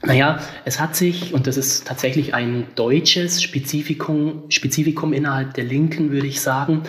Naja, 0.09 0.41
es 0.65 0.81
hat 0.81 0.97
sich, 0.97 1.35
und 1.35 1.47
das 1.47 1.59
ist 1.59 1.87
tatsächlich 1.87 2.33
ein 2.33 2.65
deutsches 2.77 3.43
Spezifikum, 3.43 4.45
Spezifikum 4.49 5.13
innerhalb 5.13 5.53
der 5.53 5.65
Linken, 5.65 6.11
würde 6.11 6.27
ich 6.27 6.41
sagen, 6.41 6.85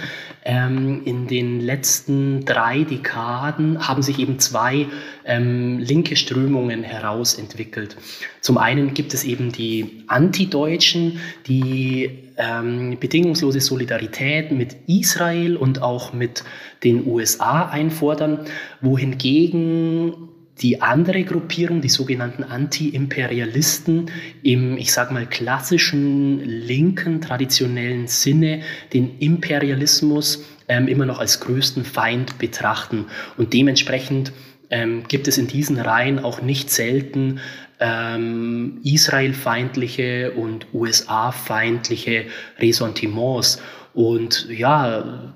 ähm, 0.45 1.01
in 1.03 1.27
den 1.27 1.59
letzten 1.59 2.45
drei 2.45 2.85
Dekaden 2.85 3.85
haben 3.85 4.03
sich 4.03 4.19
eben 4.19 4.39
zwei 4.39 4.87
ähm, 5.25 5.79
linke 5.79 6.15
Strömungen 6.15 6.81
herausentwickelt. 6.81 7.97
Zum 8.39 8.57
einen 8.57 8.93
gibt 8.93 9.13
es 9.13 9.25
eben 9.25 9.51
die 9.51 10.05
Antideutschen, 10.07 11.19
die 11.45 12.29
ähm, 12.37 12.97
bedingungslose 13.01 13.59
Solidarität 13.59 14.53
mit 14.53 14.77
Israel 14.87 15.57
und 15.57 15.81
auch 15.81 16.13
mit 16.13 16.45
den 16.85 17.05
USA 17.05 17.67
einfordern, 17.67 18.45
wohingegen 18.79 20.28
die 20.61 20.81
andere 20.81 21.23
Gruppierung, 21.23 21.81
die 21.81 21.89
sogenannten 21.89 22.43
Anti-Imperialisten, 22.43 24.11
im, 24.43 24.77
ich 24.77 24.91
sag 24.91 25.11
mal, 25.11 25.25
klassischen 25.25 26.43
linken, 26.43 27.21
traditionellen 27.21 28.07
Sinne 28.07 28.61
den 28.93 29.17
Imperialismus 29.19 30.43
ähm, 30.67 30.87
immer 30.87 31.05
noch 31.05 31.19
als 31.19 31.39
größten 31.39 31.85
Feind 31.85 32.37
betrachten. 32.37 33.05
Und 33.37 33.53
dementsprechend 33.53 34.33
ähm, 34.69 35.03
gibt 35.07 35.27
es 35.27 35.37
in 35.37 35.47
diesen 35.47 35.79
Reihen 35.79 36.19
auch 36.19 36.41
nicht 36.41 36.69
selten 36.69 37.39
ähm, 37.79 38.79
israelfeindliche 38.83 40.31
und 40.31 40.67
USA-feindliche 40.73 42.25
Ressentiments. 42.59 43.61
Und 43.93 44.47
ja, 44.49 45.33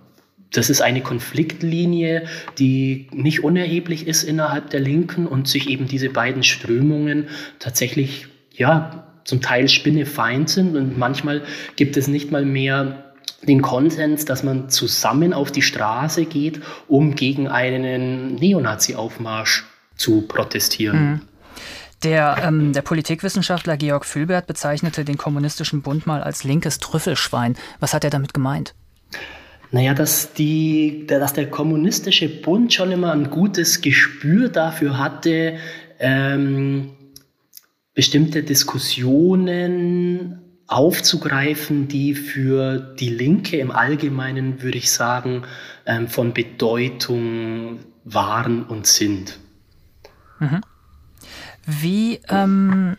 das 0.54 0.70
ist 0.70 0.82
eine 0.82 1.02
Konfliktlinie, 1.02 2.26
die 2.58 3.08
nicht 3.12 3.44
unerheblich 3.44 4.08
ist 4.08 4.24
innerhalb 4.24 4.70
der 4.70 4.80
Linken 4.80 5.28
und 5.28 5.48
sich 5.48 5.70
eben 5.70 5.88
diese 5.88 6.10
beiden 6.10 6.44
Strömungen 6.44 7.28
tatsächlich, 7.60 8.28
ja, 8.56 9.08
zum 9.26 9.42
Teil 9.42 9.70
spinnefeind 9.70 10.50
sind 10.50 10.76
und 10.76 10.98
manchmal 10.98 11.44
gibt 11.76 11.98
es 11.98 12.08
nicht 12.08 12.32
mal 12.32 12.46
mehr 12.46 13.14
den 13.48 13.62
Konsens, 13.62 14.26
dass 14.26 14.44
man 14.44 14.70
zusammen 14.70 15.34
auf 15.34 15.52
die 15.52 15.62
Straße 15.62 16.26
geht, 16.26 16.62
um 16.88 17.16
gegen 17.16 17.48
einen 17.48 18.36
Neonazi-Aufmarsch 18.36 19.66
zu 19.96 20.22
protestieren. 20.22 21.00
Mhm. 21.00 21.22
Der, 22.04 22.38
ähm, 22.44 22.74
der 22.74 22.82
Politikwissenschaftler 22.82 23.78
Georg 23.78 24.06
Fülbert 24.06 24.46
bezeichnete 24.46 25.06
den 25.06 25.18
Kommunistischen 25.18 25.82
Bund 25.82 26.06
mal 26.06 26.22
als 26.22 26.44
linkes 26.44 26.80
Trüffelschwein. 26.80 27.56
Was 27.80 27.94
hat 27.94 28.04
er 28.04 28.10
damit 28.10 28.34
gemeint? 28.34 28.76
Naja, 29.74 29.96
dass, 29.96 30.34
die, 30.34 31.08
dass 31.08 31.34
der 31.34 31.50
kommunistische 31.50 32.30
Bund 32.30 32.72
schon 32.72 32.92
immer 32.92 33.12
ein 33.12 33.32
gutes 33.32 33.82
Gespür 33.82 34.50
dafür 34.50 35.00
hatte, 35.00 35.58
ähm, 35.98 36.92
bestimmte 37.96 38.44
Diskussionen 38.44 40.42
aufzugreifen, 40.68 41.88
die 41.88 42.14
für 42.14 42.78
die 43.00 43.10
Linke 43.10 43.58
im 43.58 43.72
Allgemeinen, 43.72 44.62
würde 44.62 44.78
ich 44.78 44.92
sagen, 44.92 45.42
ähm, 45.88 46.08
von 46.08 46.36
Bedeutung 46.36 47.80
waren 48.04 48.62
und 48.68 48.86
sind. 48.86 49.40
Mhm. 50.40 50.62
Wie 51.66 52.20
ähm, 52.30 52.96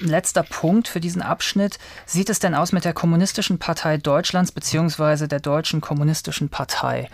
letzter 0.00 0.42
Punkt 0.42 0.88
für 0.88 1.00
diesen 1.00 1.22
Abschnitt. 1.22 1.78
Sieht 2.06 2.30
es 2.30 2.38
denn 2.38 2.54
aus 2.54 2.72
mit 2.72 2.84
der 2.84 2.92
Kommunistischen 2.92 3.58
Partei 3.58 3.96
Deutschlands 3.96 4.52
bzw. 4.52 5.26
der 5.26 5.40
Deutschen 5.40 5.80
Kommunistischen 5.80 6.48
Partei? 6.48 7.08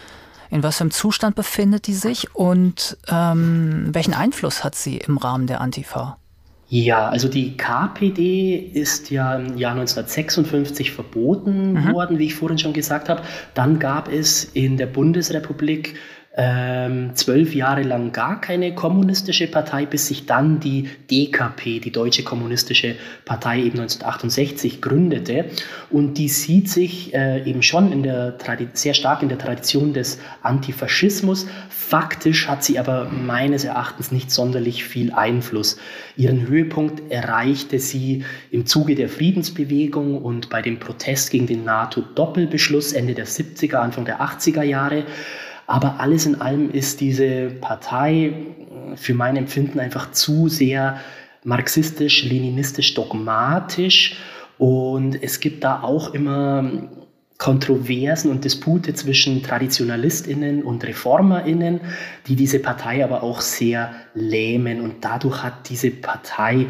In 0.51 0.63
was 0.63 0.79
für 0.79 0.83
einem 0.83 0.91
Zustand 0.91 1.37
befindet 1.37 1.87
die 1.87 1.95
sich 1.95 2.35
und 2.35 2.99
ähm, 3.09 3.91
welchen 3.93 4.15
Einfluss 4.15 4.65
hat 4.65 4.75
sie 4.75 4.97
im 4.99 5.17
Rahmen 5.17 5.47
der 5.47 5.61
Antifa? 5.61 6.19
Ja, 6.69 7.09
also 7.09 7.29
die 7.29 7.57
KPD 7.57 8.55
ist 8.57 9.11
ja 9.11 9.35
im 9.35 9.59
Jahr 9.59 9.73
1956 9.73 10.93
verboten 10.93 11.73
mhm. 11.73 11.93
worden, 11.93 12.19
wie 12.21 12.27
ich 12.27 12.37
vorhin 12.37 12.59
schon 12.59 12.73
gesagt 12.73 13.09
habe. 13.09 13.23
Dann 13.55 13.81
gab 13.81 14.09
es 14.09 14.45
in 14.45 14.77
der 14.77 14.87
Bundesrepublik 14.87 15.97
ähm, 16.37 17.11
zwölf 17.15 17.57
Jahre 17.57 17.83
lang 17.83 18.13
gar 18.13 18.41
keine 18.41 18.73
kommunistische 18.73 19.49
Partei, 19.49 19.85
bis 19.85 20.07
sich 20.07 20.27
dann 20.27 20.61
die 20.61 20.89
DKP, 21.11 21.81
die 21.81 21.91
Deutsche 21.91 22.23
Kommunistische 22.23 22.95
Partei, 23.25 23.59
eben 23.59 23.81
1968 23.81 24.81
gründete. 24.81 25.47
Und 25.91 26.15
die 26.19 26.29
sieht 26.29 26.69
sich 26.69 27.13
äh, 27.15 27.43
eben 27.43 27.65
schon 27.65 27.91
in 27.91 28.05
der 28.05 28.37
sehr 28.75 28.95
stark 28.95 29.23
in 29.23 29.29
der 29.29 29.39
Tradition 29.39 29.93
des 29.93 30.21
Antifaschismus. 30.43 31.49
Faktisch 31.69 32.47
hat 32.47 32.63
sie 32.63 32.79
aber 32.79 33.07
meines 33.07 33.65
Erachtens 33.65 34.13
nicht 34.13 34.31
sonderlich 34.31 34.85
viel 34.85 35.13
Einfluss. 35.13 35.79
Ihren 36.17 36.47
Höhepunkt 36.47 37.11
erreichte 37.11 37.81
sie 37.81 38.25
im 38.53 38.67
Zuge 38.67 38.95
der 38.95 39.09
Friedensbewegung 39.09 40.23
und 40.23 40.49
bei 40.49 40.63
dem 40.63 40.79
Protest 40.79 41.33
gegen 41.33 41.49
den 41.49 41.65
NATO-Doppelbeschluss 41.65 42.93
Ende 42.93 43.15
der 43.15 43.27
70er, 43.27 43.79
Anfang 43.79 44.05
der 44.05 44.21
80er 44.21 44.63
Jahre. 44.63 45.05
Aber 45.71 46.01
alles 46.01 46.27
in 46.27 46.41
allem 46.41 46.69
ist 46.69 47.01
diese 47.01 47.47
Partei 47.61 48.33
für 48.97 49.15
mein 49.15 49.37
Empfinden 49.37 49.79
einfach 49.79 50.11
zu 50.11 50.49
sehr 50.49 50.99
marxistisch, 51.45 52.25
leninistisch, 52.25 52.93
dogmatisch 52.95 54.17
und 54.59 55.23
es 55.23 55.39
gibt 55.39 55.63
da 55.63 55.85
auch 55.85 56.13
immer 56.13 56.89
Kontroversen 57.39 58.33
und 58.33 58.45
Dispute 58.45 58.95
zwischen 58.95 59.45
TraditionalistInnen 59.45 60.65
und 60.65 60.85
ReformerInnen, 60.85 61.81
die 62.27 62.35
diese 62.35 62.59
Partei 62.59 63.05
aber 63.05 63.23
auch 63.23 63.41
sehr 63.41 63.95
lähmen. 64.13 64.81
Und 64.81 65.05
dadurch 65.05 65.45
hat 65.45 65.69
diese 65.71 65.93
Partei 65.93 66.67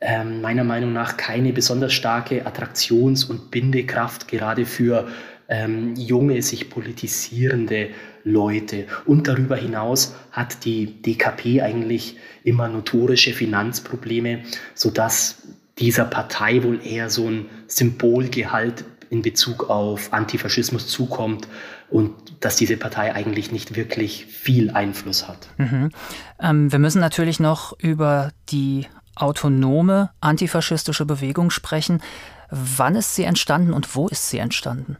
ähm, 0.00 0.40
meiner 0.40 0.62
Meinung 0.62 0.92
nach 0.92 1.16
keine 1.16 1.52
besonders 1.52 1.94
starke 1.94 2.46
Attraktions- 2.46 3.24
und 3.24 3.50
Bindekraft, 3.50 4.28
gerade 4.28 4.66
für 4.66 5.08
ähm, 5.48 5.96
junge, 5.96 6.40
sich 6.42 6.70
politisierende 6.70 7.88
Leute. 8.26 8.86
Und 9.06 9.28
darüber 9.28 9.56
hinaus 9.56 10.14
hat 10.32 10.64
die 10.64 11.00
DKP 11.00 11.62
eigentlich 11.62 12.16
immer 12.42 12.68
notorische 12.68 13.32
Finanzprobleme, 13.32 14.40
sodass 14.74 15.42
dieser 15.78 16.04
Partei 16.04 16.62
wohl 16.62 16.84
eher 16.84 17.08
so 17.08 17.28
ein 17.28 17.46
Symbolgehalt 17.68 18.84
in 19.10 19.22
Bezug 19.22 19.70
auf 19.70 20.12
Antifaschismus 20.12 20.88
zukommt 20.88 21.46
und 21.88 22.12
dass 22.40 22.56
diese 22.56 22.76
Partei 22.76 23.14
eigentlich 23.14 23.52
nicht 23.52 23.76
wirklich 23.76 24.26
viel 24.26 24.70
Einfluss 24.70 25.28
hat. 25.28 25.48
Mhm. 25.58 25.90
Ähm, 26.40 26.72
wir 26.72 26.80
müssen 26.80 27.00
natürlich 27.00 27.38
noch 27.38 27.78
über 27.78 28.32
die 28.48 28.88
autonome 29.14 30.10
antifaschistische 30.20 31.06
Bewegung 31.06 31.50
sprechen. 31.50 32.02
Wann 32.50 32.96
ist 32.96 33.14
sie 33.14 33.22
entstanden 33.22 33.72
und 33.72 33.94
wo 33.94 34.08
ist 34.08 34.28
sie 34.28 34.38
entstanden? 34.38 34.96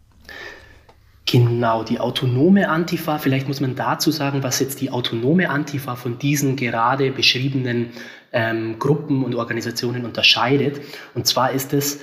Genau, 1.29 1.83
die 1.83 1.99
autonome 1.99 2.69
Antifa, 2.69 3.19
vielleicht 3.19 3.49
muss 3.49 3.61
man 3.61 3.75
dazu 3.75 4.13
sagen, 4.13 4.45
was 4.45 4.61
jetzt 4.61 4.81
die 4.81 4.91
autonome 4.91 5.51
Antifa 5.51 5.97
von 5.97 6.21
diesen 6.21 6.55
gerade 6.55 7.11
beschriebenen 7.11 7.91
ähm, 8.33 8.79
Gruppen 8.79 9.25
und 9.25 9.35
Organisationen 9.35 10.05
unterscheidet. 10.05 10.81
Und 11.15 11.27
zwar 11.27 11.51
ist 11.51 11.73
es 11.73 11.99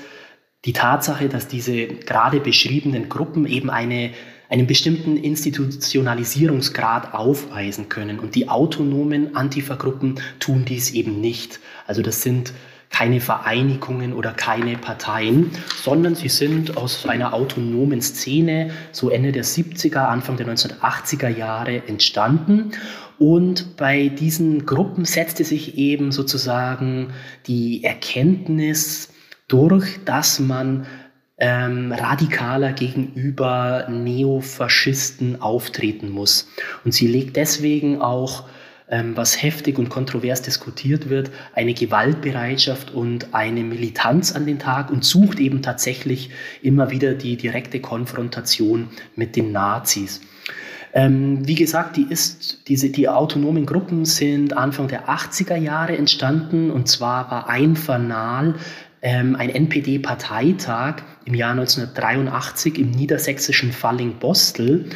die 0.66 0.74
Tatsache, 0.74 1.30
dass 1.30 1.48
diese 1.48 1.88
gerade 1.88 2.42
beschriebenen 2.42 3.08
Gruppen 3.08 3.46
eben 3.46 3.70
eine, 3.70 4.12
einen 4.50 4.68
bestimmten 4.68 5.16
Institutionalisierungsgrad 5.16 7.14
aufweisen 7.14 7.88
können. 7.88 8.20
Und 8.20 8.36
die 8.36 8.50
autonomen 8.50 9.38
Antifa-Gruppen 9.38 10.20
tun 10.40 10.66
dies 10.66 10.92
eben 10.92 11.22
nicht. 11.22 11.62
Also 11.88 12.02
das 12.02 12.24
sind 12.24 12.52
keine 12.94 13.20
Vereinigungen 13.20 14.14
oder 14.14 14.32
keine 14.32 14.78
Parteien, 14.78 15.52
sondern 15.84 16.16
sie 16.16 16.30
sind 16.30 16.78
aus 16.78 17.06
einer 17.08 17.34
autonomen 17.34 18.02
Szene 18.02 18.72
so 18.92 19.10
Ende 19.10 19.32
der 19.32 19.44
70er, 19.44 20.06
Anfang 20.06 20.38
der 20.38 20.48
1980er 20.48 21.28
Jahre 21.28 21.88
entstanden. 21.88 22.72
Und 23.18 23.78
bei 23.78 24.10
diesen 24.10 24.66
Gruppen 24.66 25.06
setzte 25.06 25.44
sich 25.44 25.78
eben 25.78 26.12
sozusagen 26.12 27.14
die 27.48 27.84
Erkenntnis 27.84 29.12
durch, 29.48 30.00
dass 30.06 30.40
man 30.40 30.86
ähm, 31.40 31.92
radikaler 31.92 32.74
gegenüber 32.74 33.88
Neofaschisten 33.90 35.42
auftreten 35.42 36.10
muss. 36.10 36.48
Und 36.86 36.94
sie 36.94 37.08
legt 37.08 37.38
deswegen 37.38 38.02
auch, 38.02 38.46
was 39.16 39.42
heftig 39.42 39.80
und 39.80 39.90
kontrovers 39.90 40.42
diskutiert 40.42 41.10
wird, 41.10 41.32
eine 41.54 41.74
Gewaltbereitschaft 41.74 42.92
und 42.92 43.34
eine 43.34 43.64
Militanz 43.64 44.34
an 44.34 44.46
den 44.46 44.60
Tag 44.60 44.92
und 44.92 45.04
sucht 45.04 45.40
eben 45.40 45.62
tatsächlich 45.62 46.30
immer 46.62 46.92
wieder 46.92 47.14
die 47.14 47.38
direkte 47.38 47.80
Konfrontation 47.80 48.90
mit 49.16 49.36
den 49.36 49.52
Nazis. 49.52 50.22
Ähm, 50.96 51.48
wie 51.48 51.56
gesagt, 51.56 51.98
die, 51.98 52.06
ist, 52.08 52.68
diese, 52.68 52.90
die 52.90 53.10
autonomen 53.10 53.66
Gruppen 53.66 54.06
sind 54.06 54.56
Anfang 54.56 54.88
der 54.88 55.10
80er 55.10 55.56
Jahre 55.56 55.98
entstanden 55.98 56.70
und 56.70 56.88
zwar 56.88 57.32
war 57.32 57.50
ein 57.50 57.76
Fanal 57.76 58.56
ähm, 59.04 59.36
ein 59.36 59.50
NPD-Parteitag 59.50 61.04
im 61.26 61.34
Jahr 61.34 61.52
1983 61.52 62.80
im 62.80 62.92
niedersächsischen 62.92 63.72
Falling-Bostel. 63.72 64.90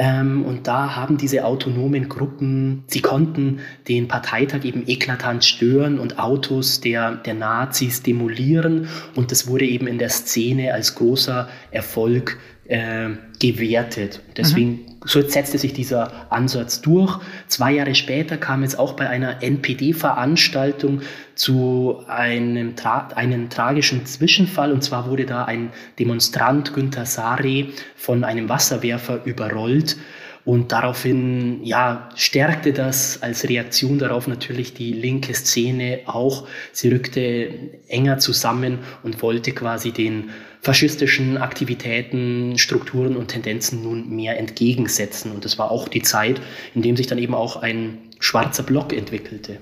Ähm, 0.00 0.44
und 0.44 0.68
da 0.68 0.94
haben 0.94 1.18
diese 1.18 1.44
autonomen 1.44 2.08
Gruppen, 2.08 2.84
sie 2.86 3.00
konnten 3.00 3.58
den 3.88 4.06
Parteitag 4.06 4.64
eben 4.64 4.84
eklatant 4.86 5.44
stören 5.44 5.98
und 5.98 6.20
Autos 6.20 6.80
der, 6.80 7.16
der 7.16 7.34
Nazis 7.34 8.02
demolieren. 8.04 8.88
Und 9.16 9.32
das 9.32 9.48
wurde 9.48 9.66
eben 9.66 9.88
in 9.88 9.98
der 9.98 10.10
Szene 10.10 10.72
als 10.72 10.94
großer 10.94 11.48
Erfolg 11.72 12.38
äh, 12.68 13.08
gewertet. 13.38 14.20
Deswegen 14.36 14.70
mhm. 14.70 14.86
so 15.04 15.20
setzte 15.22 15.58
sich 15.58 15.72
dieser 15.72 16.30
Ansatz 16.30 16.80
durch. 16.80 17.18
Zwei 17.46 17.72
Jahre 17.72 17.94
später 17.94 18.36
kam 18.36 18.62
es 18.62 18.76
auch 18.76 18.92
bei 18.92 19.08
einer 19.08 19.42
NPD-Veranstaltung 19.42 21.00
zu 21.34 22.02
einem, 22.06 22.76
tra 22.76 23.08
einem 23.14 23.48
tragischen 23.48 24.06
Zwischenfall. 24.06 24.72
Und 24.72 24.82
zwar 24.82 25.08
wurde 25.08 25.24
da 25.24 25.44
ein 25.44 25.70
Demonstrant, 25.98 26.74
Günter 26.74 27.06
Sari, 27.06 27.72
von 27.96 28.22
einem 28.24 28.48
Wasserwerfer 28.48 29.24
überrollt. 29.24 29.96
Und 30.44 30.72
daraufhin 30.72 31.62
ja, 31.62 32.08
stärkte 32.14 32.72
das 32.72 33.22
als 33.22 33.46
Reaktion 33.48 33.98
darauf 33.98 34.28
natürlich 34.28 34.72
die 34.72 34.92
linke 34.92 35.34
Szene 35.34 36.00
auch. 36.06 36.48
Sie 36.72 36.88
rückte 36.88 37.50
enger 37.88 38.18
zusammen 38.18 38.78
und 39.02 39.20
wollte 39.20 39.52
quasi 39.52 39.92
den 39.92 40.30
faschistischen 40.60 41.38
Aktivitäten, 41.38 42.58
Strukturen 42.58 43.16
und 43.16 43.28
Tendenzen 43.28 43.82
nun 43.82 44.08
mehr 44.14 44.38
entgegensetzen. 44.38 45.32
Und 45.32 45.44
das 45.44 45.58
war 45.58 45.70
auch 45.70 45.88
die 45.88 46.02
Zeit, 46.02 46.40
in 46.74 46.82
dem 46.82 46.96
sich 46.96 47.06
dann 47.06 47.18
eben 47.18 47.34
auch 47.34 47.56
ein 47.56 47.98
schwarzer 48.18 48.62
Block 48.62 48.92
entwickelte. 48.92 49.58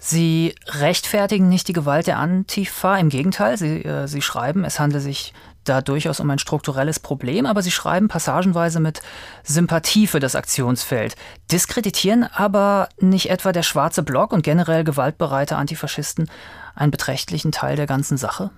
Sie 0.00 0.54
rechtfertigen 0.66 1.48
nicht 1.48 1.66
die 1.66 1.72
Gewalt 1.72 2.06
der 2.06 2.18
Antifa, 2.18 2.96
im 2.98 3.08
Gegenteil, 3.08 3.58
Sie, 3.58 3.84
äh, 3.84 4.06
Sie 4.06 4.22
schreiben, 4.22 4.64
es 4.64 4.78
handle 4.78 5.00
sich 5.00 5.32
da 5.68 5.80
durchaus 5.80 6.20
um 6.20 6.30
ein 6.30 6.38
strukturelles 6.38 7.00
Problem, 7.00 7.46
aber 7.46 7.62
sie 7.62 7.70
schreiben 7.70 8.08
passagenweise 8.08 8.80
mit 8.80 9.00
Sympathie 9.42 10.06
für 10.06 10.20
das 10.20 10.34
Aktionsfeld, 10.34 11.14
diskreditieren 11.50 12.24
aber 12.24 12.88
nicht 13.00 13.30
etwa 13.30 13.52
der 13.52 13.62
schwarze 13.62 14.02
Block 14.02 14.32
und 14.32 14.42
generell 14.42 14.84
gewaltbereite 14.84 15.56
Antifaschisten 15.56 16.30
einen 16.74 16.90
beträchtlichen 16.90 17.52
Teil 17.52 17.76
der 17.76 17.86
ganzen 17.86 18.16
Sache? 18.16 18.50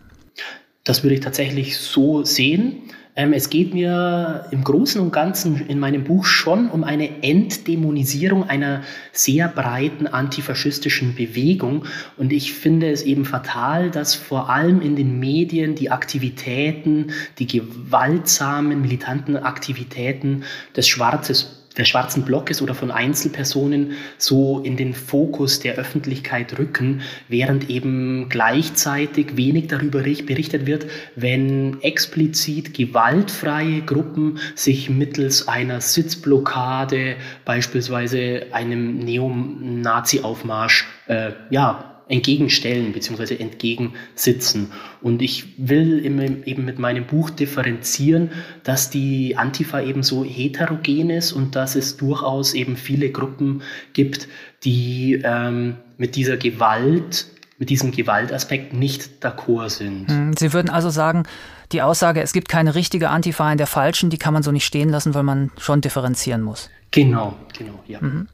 Das 0.85 1.03
würde 1.03 1.15
ich 1.15 1.21
tatsächlich 1.21 1.77
so 1.77 2.25
sehen. 2.25 2.83
Ähm, 3.17 3.33
es 3.33 3.51
geht 3.51 3.75
mir 3.75 4.47
im 4.51 4.65
Großen 4.65 5.01
und 5.01 5.13
Ganzen 5.13 5.67
in 5.69 5.79
meinem 5.79 6.05
Buch 6.05 6.25
schon 6.25 6.71
um 6.71 6.85
eine 6.85 7.23
Entdämonisierung 7.23 8.49
einer 8.49 8.83
sehr 9.13 9.49
breiten 9.49 10.07
antifaschistischen 10.07 11.15
Bewegung. 11.17 11.85
Und 12.17 12.33
ich 12.33 12.55
finde 12.55 12.91
es 12.91 13.03
eben 13.03 13.25
fatal, 13.25 13.91
dass 13.91 14.15
vor 14.15 14.49
allem 14.49 14.81
in 14.81 14.97
den 14.97 15.19
Medien 15.19 15.75
die 15.75 15.91
Aktivitäten, 15.91 17.13
die 17.39 17.47
gewaltsamen, 17.47 18.81
militanten 18.81 19.37
Aktivitäten 19.37 20.45
des 20.77 20.89
Schwarzes 20.89 21.60
der 21.77 21.85
schwarzen 21.85 22.25
Blockes 22.25 22.63
oder 22.63 22.75
von 22.75 22.91
Einzelpersonen 22.91 23.93
so 24.19 24.61
in 24.61 24.77
den 24.77 24.93
Fokus 24.93 25.61
der 25.61 25.77
Öffentlichkeit 25.77 26.59
rücken, 26.59 27.03
während 27.29 27.71
eben 27.71 28.29
gleichzeitig 28.29 29.37
wenig 29.37 29.69
darüber 29.69 30.01
berichtet 30.01 30.67
wird, 30.67 30.87
wenn 31.17 31.81
explizit 31.83 32.75
gewaltfreie 32.75 33.83
Gruppen 33.83 34.39
sich 34.55 34.91
mittels 34.91 35.47
einer 35.49 35.81
Sitzblockade, 35.81 37.17
beispielsweise 37.45 38.47
einem 38.53 38.99
Neonazi-Aufmarsch, 38.99 40.87
äh, 41.07 41.33
ja, 41.51 41.90
entgegenstellen 42.11 42.93
bzw. 42.93 43.37
entgegensitzen. 43.37 44.73
Und 45.01 45.23
ich 45.23 45.55
will 45.59 46.05
eben 46.05 46.65
mit 46.65 46.79
meinem 46.79 47.07
Buch 47.07 47.31
differenzieren, 47.31 48.31
dass 48.65 48.91
die 48.91 49.37
Antifa 49.37 49.81
eben 49.81 50.03
so 50.03 50.25
heterogen 50.25 51.11
ist 51.11 51.33
und 51.33 51.55
dass 51.55 51.77
es 51.77 51.97
durchaus 51.97 52.53
eben 52.53 52.77
viele 52.77 53.11
Gruppen 53.11 53.63
gibt, 53.93 54.29
die 54.65 55.23
ähm, 55.25 55.77
mit 55.99 56.17
dieser 56.17 56.37
Gewalt, 56.37 57.27
mit 57.59 57.71
diesem 57.71 57.93
Gewaltaspekt 57.93 58.73
nicht 58.73 59.25
d'accord 59.25 59.71
sind. 59.71 60.09
Hm, 60.09 60.35
Sie 60.37 60.53
würden 60.53 60.69
also 60.69 60.91
sagen, 60.91 61.23
die 61.71 61.83
Aussage, 61.83 62.23
es 62.23 62.33
gibt 62.33 62.49
keine 62.49 62.75
richtige 62.75 63.11
Antifa 63.11 63.51
in 63.53 63.59
der 63.59 63.69
falschen, 63.69 64.11
die 64.11 64.19
kann 64.19 64.35
man 64.35 64.43
so 64.43 64.51
nicht 64.51 64.65
stehen 64.65 64.89
lassen, 64.89 65.15
weil 65.15 65.23
man 65.23 65.53
schon 65.59 65.81
differenzieren 65.81 66.43
muss. 66.43 66.71
Genau, 66.91 67.37
genau, 67.57 67.79
ja. 67.87 68.01
Mhm. 68.01 68.27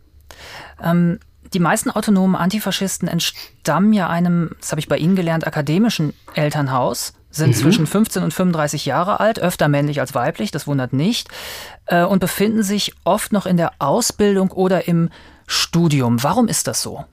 Ähm, 0.82 1.18
die 1.52 1.58
meisten 1.58 1.90
autonomen 1.90 2.36
Antifaschisten 2.36 3.08
entstammen 3.08 3.92
ja 3.92 4.08
einem, 4.08 4.50
das 4.60 4.70
habe 4.70 4.80
ich 4.80 4.88
bei 4.88 4.96
Ihnen 4.96 5.16
gelernt, 5.16 5.46
akademischen 5.46 6.12
Elternhaus, 6.34 7.14
sind 7.30 7.48
mhm. 7.48 7.54
zwischen 7.54 7.86
15 7.86 8.22
und 8.22 8.32
35 8.32 8.86
Jahre 8.86 9.20
alt, 9.20 9.38
öfter 9.38 9.68
männlich 9.68 10.00
als 10.00 10.14
weiblich, 10.14 10.50
das 10.50 10.66
wundert 10.66 10.92
nicht, 10.92 11.28
äh, 11.86 12.04
und 12.04 12.18
befinden 12.18 12.62
sich 12.62 12.94
oft 13.04 13.32
noch 13.32 13.46
in 13.46 13.56
der 13.56 13.72
Ausbildung 13.78 14.50
oder 14.50 14.88
im 14.88 15.10
Studium. 15.46 16.22
Warum 16.22 16.48
ist 16.48 16.66
das 16.66 16.82
so? 16.82 17.04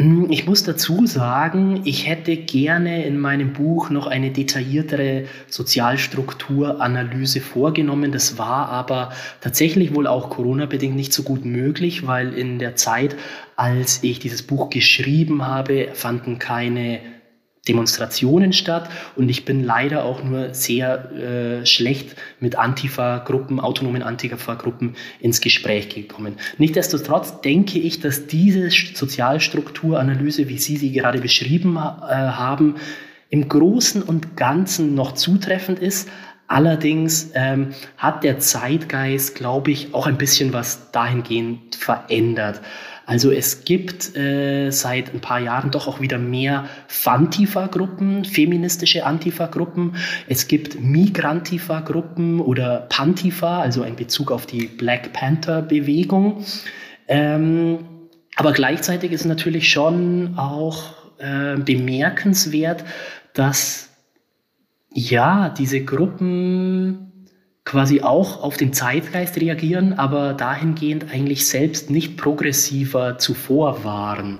Hm, 0.00 0.30
ich 0.30 0.46
muss 0.46 0.62
dazu 0.62 1.06
sagen, 1.06 1.82
ich 1.84 2.06
hätte 2.06 2.34
gerne 2.34 3.04
in 3.04 3.18
meinem 3.18 3.52
Buch 3.52 3.90
noch 3.90 4.06
eine 4.06 4.30
detailliertere 4.30 5.26
Sozialstrukturanalyse 5.46 7.42
vorgenommen. 7.42 8.10
Das 8.10 8.38
war 8.38 8.70
aber 8.70 9.12
tatsächlich 9.42 9.94
wohl 9.94 10.06
auch 10.06 10.30
Corona-bedingt 10.30 10.96
nicht 10.96 11.12
so 11.12 11.22
gut 11.22 11.44
möglich, 11.44 12.06
weil 12.06 12.32
in 12.32 12.58
der 12.58 12.76
Zeit, 12.76 13.14
als 13.56 14.02
ich 14.02 14.20
dieses 14.20 14.42
Buch 14.42 14.70
geschrieben 14.70 15.46
habe, 15.46 15.88
fanden 15.92 16.38
keine 16.38 17.00
Demonstrationen 17.68 18.52
statt 18.52 18.88
und 19.16 19.28
ich 19.28 19.44
bin 19.44 19.62
leider 19.62 20.04
auch 20.04 20.24
nur 20.24 20.54
sehr 20.54 21.12
äh, 21.12 21.66
schlecht 21.66 22.16
mit 22.40 22.56
Antifa-Gruppen, 22.56 23.60
autonomen 23.60 24.02
Antifa-Gruppen 24.02 24.96
ins 25.20 25.40
Gespräch 25.40 25.90
gekommen. 25.90 26.36
Nichtsdestotrotz 26.56 27.42
denke 27.42 27.78
ich, 27.78 28.00
dass 28.00 28.26
diese 28.26 28.70
Sozialstrukturanalyse, 28.70 30.48
wie 30.48 30.58
Sie 30.58 30.76
sie 30.76 30.92
gerade 30.92 31.20
beschrieben 31.20 31.76
äh, 31.76 31.78
haben, 31.78 32.76
im 33.28 33.48
Großen 33.48 34.02
und 34.02 34.36
Ganzen 34.36 34.94
noch 34.94 35.12
zutreffend 35.12 35.78
ist. 35.78 36.08
Allerdings 36.48 37.30
ähm, 37.34 37.74
hat 37.96 38.24
der 38.24 38.40
Zeitgeist, 38.40 39.36
glaube 39.36 39.70
ich, 39.70 39.94
auch 39.94 40.08
ein 40.08 40.18
bisschen 40.18 40.52
was 40.52 40.90
dahingehend 40.90 41.76
verändert. 41.76 42.60
Also 43.10 43.32
es 43.32 43.64
gibt 43.64 44.16
äh, 44.16 44.70
seit 44.70 45.12
ein 45.12 45.20
paar 45.20 45.40
Jahren 45.40 45.72
doch 45.72 45.88
auch 45.88 46.00
wieder 46.00 46.16
mehr 46.16 46.66
Fantifa-Gruppen, 46.86 48.24
feministische 48.24 49.04
Antifa-Gruppen. 49.04 49.96
Es 50.28 50.46
gibt 50.46 50.80
Migrantifa-Gruppen 50.80 52.38
oder 52.38 52.86
Pantifa, 52.88 53.62
also 53.62 53.82
ein 53.82 53.96
Bezug 53.96 54.30
auf 54.30 54.46
die 54.46 54.66
Black 54.68 55.12
Panther-Bewegung. 55.12 56.44
Ähm, 57.08 57.78
aber 58.36 58.52
gleichzeitig 58.52 59.10
ist 59.10 59.24
natürlich 59.24 59.72
schon 59.72 60.38
auch 60.38 60.94
äh, 61.18 61.56
bemerkenswert, 61.56 62.84
dass 63.34 63.90
ja 64.94 65.48
diese 65.48 65.84
Gruppen 65.84 67.09
quasi 67.64 68.02
auch 68.02 68.42
auf 68.42 68.56
den 68.56 68.72
Zeitgeist 68.72 69.36
reagieren, 69.36 69.92
aber 69.92 70.34
dahingehend 70.34 71.12
eigentlich 71.12 71.46
selbst 71.46 71.90
nicht 71.90 72.16
progressiver 72.16 73.18
zuvor 73.18 73.84
waren. 73.84 74.38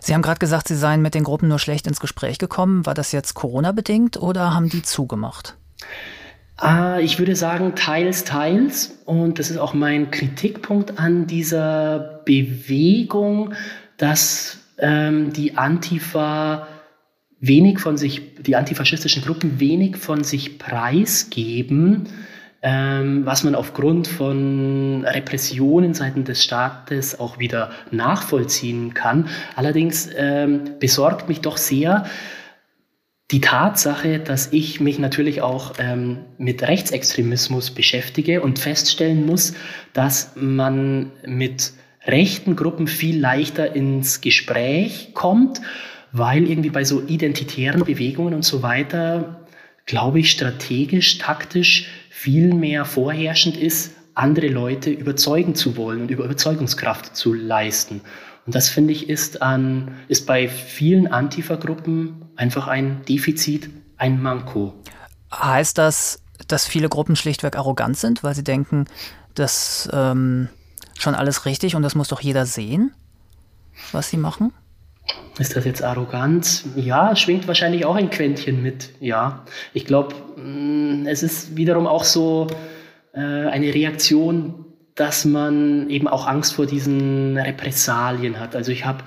Sie 0.00 0.14
haben 0.14 0.22
gerade 0.22 0.38
gesagt, 0.38 0.68
Sie 0.68 0.76
seien 0.76 1.02
mit 1.02 1.14
den 1.14 1.24
Gruppen 1.24 1.48
nur 1.48 1.58
schlecht 1.58 1.86
ins 1.86 2.00
Gespräch 2.00 2.38
gekommen. 2.38 2.86
War 2.86 2.94
das 2.94 3.12
jetzt 3.12 3.34
Corona-bedingt 3.34 4.20
oder 4.20 4.54
haben 4.54 4.68
die 4.68 4.82
zugemacht? 4.82 5.56
Ah, 6.56 6.98
ich 6.98 7.18
würde 7.18 7.34
sagen, 7.34 7.74
teils, 7.74 8.24
teils. 8.24 8.98
Und 9.04 9.38
das 9.38 9.50
ist 9.50 9.56
auch 9.56 9.74
mein 9.74 10.10
Kritikpunkt 10.10 10.98
an 10.98 11.26
dieser 11.26 12.20
Bewegung, 12.24 13.54
dass 13.96 14.58
ähm, 14.78 15.32
die 15.32 15.56
Antifa 15.56 16.66
wenig 17.42 17.80
von 17.80 17.98
sich, 17.98 18.22
die 18.40 18.56
antifaschistischen 18.56 19.22
Gruppen 19.22 19.60
wenig 19.60 19.96
von 19.96 20.24
sich 20.24 20.58
preisgeben, 20.58 22.08
ähm, 22.62 23.26
was 23.26 23.42
man 23.42 23.56
aufgrund 23.56 24.06
von 24.06 25.04
Repressionen 25.04 25.92
seitens 25.92 26.28
des 26.28 26.44
Staates 26.44 27.18
auch 27.18 27.40
wieder 27.40 27.72
nachvollziehen 27.90 28.94
kann. 28.94 29.28
Allerdings 29.56 30.08
ähm, 30.16 30.78
besorgt 30.78 31.28
mich 31.28 31.40
doch 31.40 31.56
sehr, 31.56 32.06
die 33.32 33.40
Tatsache, 33.40 34.20
dass 34.20 34.52
ich 34.52 34.78
mich 34.78 34.98
natürlich 34.98 35.40
auch 35.40 35.72
ähm, 35.78 36.18
mit 36.38 36.62
Rechtsextremismus 36.62 37.70
beschäftige 37.70 38.40
und 38.40 38.58
feststellen 38.60 39.26
muss, 39.26 39.54
dass 39.94 40.32
man 40.36 41.10
mit 41.26 41.72
rechten 42.06 42.54
Gruppen 42.54 42.86
viel 42.86 43.18
leichter 43.18 43.74
ins 43.74 44.20
Gespräch 44.20 45.12
kommt 45.14 45.60
weil 46.12 46.48
irgendwie 46.48 46.70
bei 46.70 46.84
so 46.84 47.02
identitären 47.02 47.84
Bewegungen 47.84 48.34
und 48.34 48.44
so 48.44 48.62
weiter, 48.62 49.46
glaube 49.86 50.20
ich, 50.20 50.30
strategisch, 50.30 51.18
taktisch 51.18 51.88
viel 52.10 52.54
mehr 52.54 52.84
vorherrschend 52.84 53.56
ist, 53.56 53.92
andere 54.14 54.48
Leute 54.48 54.90
überzeugen 54.90 55.54
zu 55.54 55.76
wollen 55.76 56.02
und 56.02 56.10
über 56.10 56.24
Überzeugungskraft 56.24 57.16
zu 57.16 57.32
leisten. 57.32 58.02
Und 58.44 58.54
das 58.54 58.68
finde 58.68 58.92
ich 58.92 59.08
ist 59.08 59.40
an, 59.40 59.96
ist 60.08 60.26
bei 60.26 60.48
vielen 60.48 61.06
Antifa-Gruppen 61.06 62.26
einfach 62.36 62.66
ein 62.66 63.04
Defizit, 63.08 63.70
ein 63.96 64.20
Manko. 64.20 64.74
Heißt 65.32 65.78
das, 65.78 66.20
dass 66.48 66.66
viele 66.66 66.88
Gruppen 66.88 67.16
schlichtweg 67.16 67.56
arrogant 67.56 67.96
sind, 67.96 68.22
weil 68.22 68.34
sie 68.34 68.44
denken, 68.44 68.86
das 69.34 69.88
ähm, 69.92 70.48
schon 70.98 71.14
alles 71.14 71.46
richtig 71.46 71.74
und 71.74 71.82
das 71.82 71.94
muss 71.94 72.08
doch 72.08 72.20
jeder 72.20 72.44
sehen, 72.44 72.92
was 73.92 74.10
sie 74.10 74.16
machen? 74.18 74.52
Ist 75.38 75.56
das 75.56 75.64
jetzt 75.64 75.82
arrogant? 75.82 76.64
Ja, 76.76 77.16
schwingt 77.16 77.48
wahrscheinlich 77.48 77.84
auch 77.84 77.96
ein 77.96 78.10
Quäntchen 78.10 78.62
mit. 78.62 78.90
Ja, 79.00 79.44
ich 79.72 79.86
glaube, 79.86 80.14
mm, 80.36 81.06
es 81.06 81.22
ist 81.22 81.56
wiederum 81.56 81.86
auch 81.86 82.04
so 82.04 82.48
äh, 83.14 83.20
eine 83.20 83.72
Reaktion, 83.74 84.66
dass 84.94 85.24
man 85.24 85.88
eben 85.88 86.06
auch 86.06 86.26
Angst 86.26 86.54
vor 86.54 86.66
diesen 86.66 87.38
Repressalien 87.38 88.38
hat. 88.38 88.54
Also 88.54 88.72
ich 88.72 88.84
habe 88.84 89.04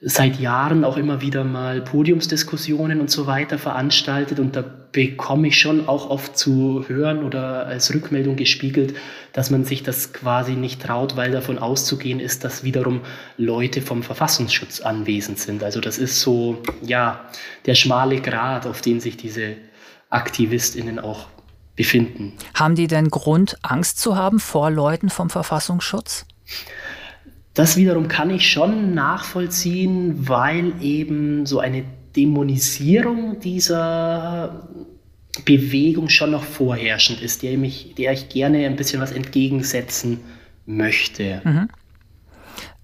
seit 0.00 0.38
Jahren 0.40 0.84
auch 0.84 0.96
immer 0.96 1.20
wieder 1.20 1.44
mal 1.44 1.80
Podiumsdiskussionen 1.80 3.00
und 3.00 3.10
so 3.10 3.26
weiter 3.26 3.58
veranstaltet 3.58 4.40
und 4.40 4.56
da 4.56 4.62
bekomme 4.96 5.48
ich 5.48 5.60
schon 5.60 5.88
auch 5.88 6.08
oft 6.08 6.38
zu 6.38 6.86
hören 6.88 7.22
oder 7.22 7.66
als 7.66 7.92
Rückmeldung 7.92 8.34
gespiegelt, 8.34 8.96
dass 9.34 9.50
man 9.50 9.66
sich 9.66 9.82
das 9.82 10.14
quasi 10.14 10.52
nicht 10.52 10.80
traut, 10.80 11.16
weil 11.16 11.30
davon 11.30 11.58
auszugehen 11.58 12.18
ist, 12.18 12.44
dass 12.44 12.64
wiederum 12.64 13.02
Leute 13.36 13.82
vom 13.82 14.02
Verfassungsschutz 14.02 14.80
anwesend 14.80 15.38
sind. 15.38 15.62
Also 15.62 15.82
das 15.82 15.98
ist 15.98 16.22
so, 16.22 16.62
ja, 16.80 17.28
der 17.66 17.74
schmale 17.74 18.22
Grat, 18.22 18.66
auf 18.66 18.80
den 18.80 19.00
sich 19.00 19.18
diese 19.18 19.56
AktivistInnen 20.08 20.98
auch 20.98 21.26
befinden. 21.76 22.32
Haben 22.54 22.74
die 22.74 22.86
denn 22.86 23.10
Grund, 23.10 23.58
Angst 23.60 23.98
zu 24.00 24.16
haben 24.16 24.40
vor 24.40 24.70
Leuten 24.70 25.10
vom 25.10 25.28
Verfassungsschutz? 25.28 26.24
Das 27.52 27.76
wiederum 27.76 28.08
kann 28.08 28.30
ich 28.30 28.50
schon 28.50 28.94
nachvollziehen, 28.94 30.26
weil 30.26 30.72
eben 30.80 31.44
so 31.44 31.58
eine 31.58 31.84
Dämonisierung 32.16 33.40
dieser 33.40 34.68
Bewegung 35.44 36.08
schon 36.08 36.30
noch 36.30 36.44
vorherrschend 36.44 37.20
ist, 37.20 37.42
der, 37.42 37.58
mich, 37.58 37.94
der 37.96 38.12
ich 38.12 38.28
gerne 38.28 38.66
ein 38.66 38.76
bisschen 38.76 39.00
was 39.00 39.12
entgegensetzen 39.12 40.20
möchte. 40.64 41.42
Mhm. 41.44 41.68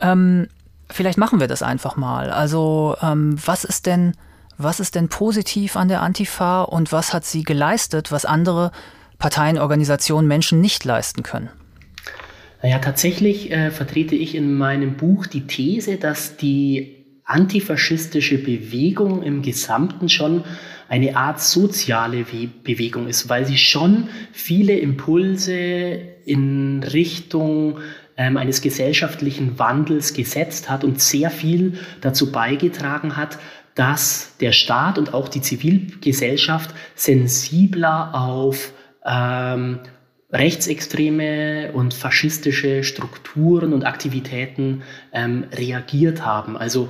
Ähm, 0.01 0.49
vielleicht 0.91 1.19
machen 1.19 1.41
wir 1.41 1.49
das 1.49 1.63
einfach 1.63 1.97
mal. 1.97 2.31
Also 2.31 2.97
ähm, 3.01 3.37
was 3.45 3.65
ist 3.65 3.87
denn, 3.87 4.13
was 4.59 4.81
ist 4.81 4.95
denn 4.95 5.09
positiv 5.09 5.77
an 5.77 5.89
der 5.89 6.03
Antifa 6.03 6.63
und 6.63 6.93
was 6.93 7.15
hat 7.15 7.25
sie 7.25 7.43
geleistet, 7.43 8.13
was 8.13 8.25
andere 8.25 8.71
Parteien, 9.19 9.59
Organisationen, 9.59 10.29
Menschen 10.29 10.61
nicht 10.61 10.85
leisten 10.85 11.23
können? 11.23 11.49
Naja, 12.63 12.79
tatsächlich 12.79 13.51
äh, 13.51 13.71
vertrete 13.71 14.15
ich 14.15 14.35
in 14.35 14.55
meinem 14.55 14.97
Buch 14.97 15.27
die 15.27 15.47
These, 15.47 15.97
dass 15.97 16.37
die 16.37 17.02
antifaschistische 17.33 18.39
Bewegung 18.39 19.23
im 19.23 19.43
Gesamten 19.43 20.09
schon 20.09 20.45
eine 20.89 21.17
Art 21.17 21.41
soziale 21.41 22.27
Bewegung 22.65 23.09
ist, 23.09 23.29
weil 23.29 23.47
sie 23.47 23.57
schon 23.57 24.09
viele 24.33 24.79
Impulse 24.79 25.99
in 26.27 26.83
Richtung 26.83 27.79
ähm, 28.19 28.37
eines 28.37 28.61
gesellschaftlichen 28.61 29.59
Wandels 29.59 30.13
gesetzt 30.13 30.69
hat 30.69 30.85
und 30.85 31.01
sehr 31.01 31.31
viel 31.31 31.79
dazu 32.03 32.31
beigetragen 32.31 33.17
hat, 33.17 33.39
dass 33.75 34.37
der 34.41 34.53
Staat 34.53 34.99
und 34.99 35.15
auch 35.15 35.29
die 35.29 35.41
Zivilgesellschaft 35.41 36.75
sensibler 36.95 38.15
auf 38.15 38.75
ähm, 39.07 39.79
rechtsextreme 40.31 41.73
und 41.73 41.95
faschistische 41.95 42.85
Strukturen 42.85 43.73
und 43.73 43.85
Aktivitäten 43.85 44.83
ähm, 45.13 45.45
reagiert 45.53 46.25
haben. 46.25 46.57
Also 46.57 46.89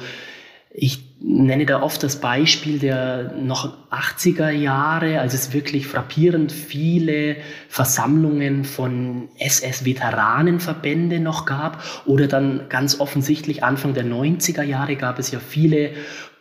ich 0.75 1.05
nenne 1.21 1.67
da 1.67 1.83
oft 1.83 2.03
das 2.03 2.21
Beispiel 2.21 2.79
der 2.79 3.35
noch 3.35 3.73
80er 3.91 4.51
Jahre, 4.51 5.21
als 5.21 5.35
es 5.35 5.53
wirklich 5.53 5.87
frappierend 5.87 6.51
viele 6.51 7.37
Versammlungen 7.69 8.65
von 8.65 9.29
SS-Veteranenverbände 9.39 11.21
noch 11.21 11.45
gab 11.45 11.83
oder 12.07 12.27
dann 12.27 12.69
ganz 12.69 13.01
offensichtlich 13.01 13.63
Anfang 13.63 13.95
der 13.95 14.05
90er 14.05 14.63
Jahre 14.63 14.97
gab 14.97 15.19
es 15.19 15.31
ja 15.31 15.41
viele 15.41 15.91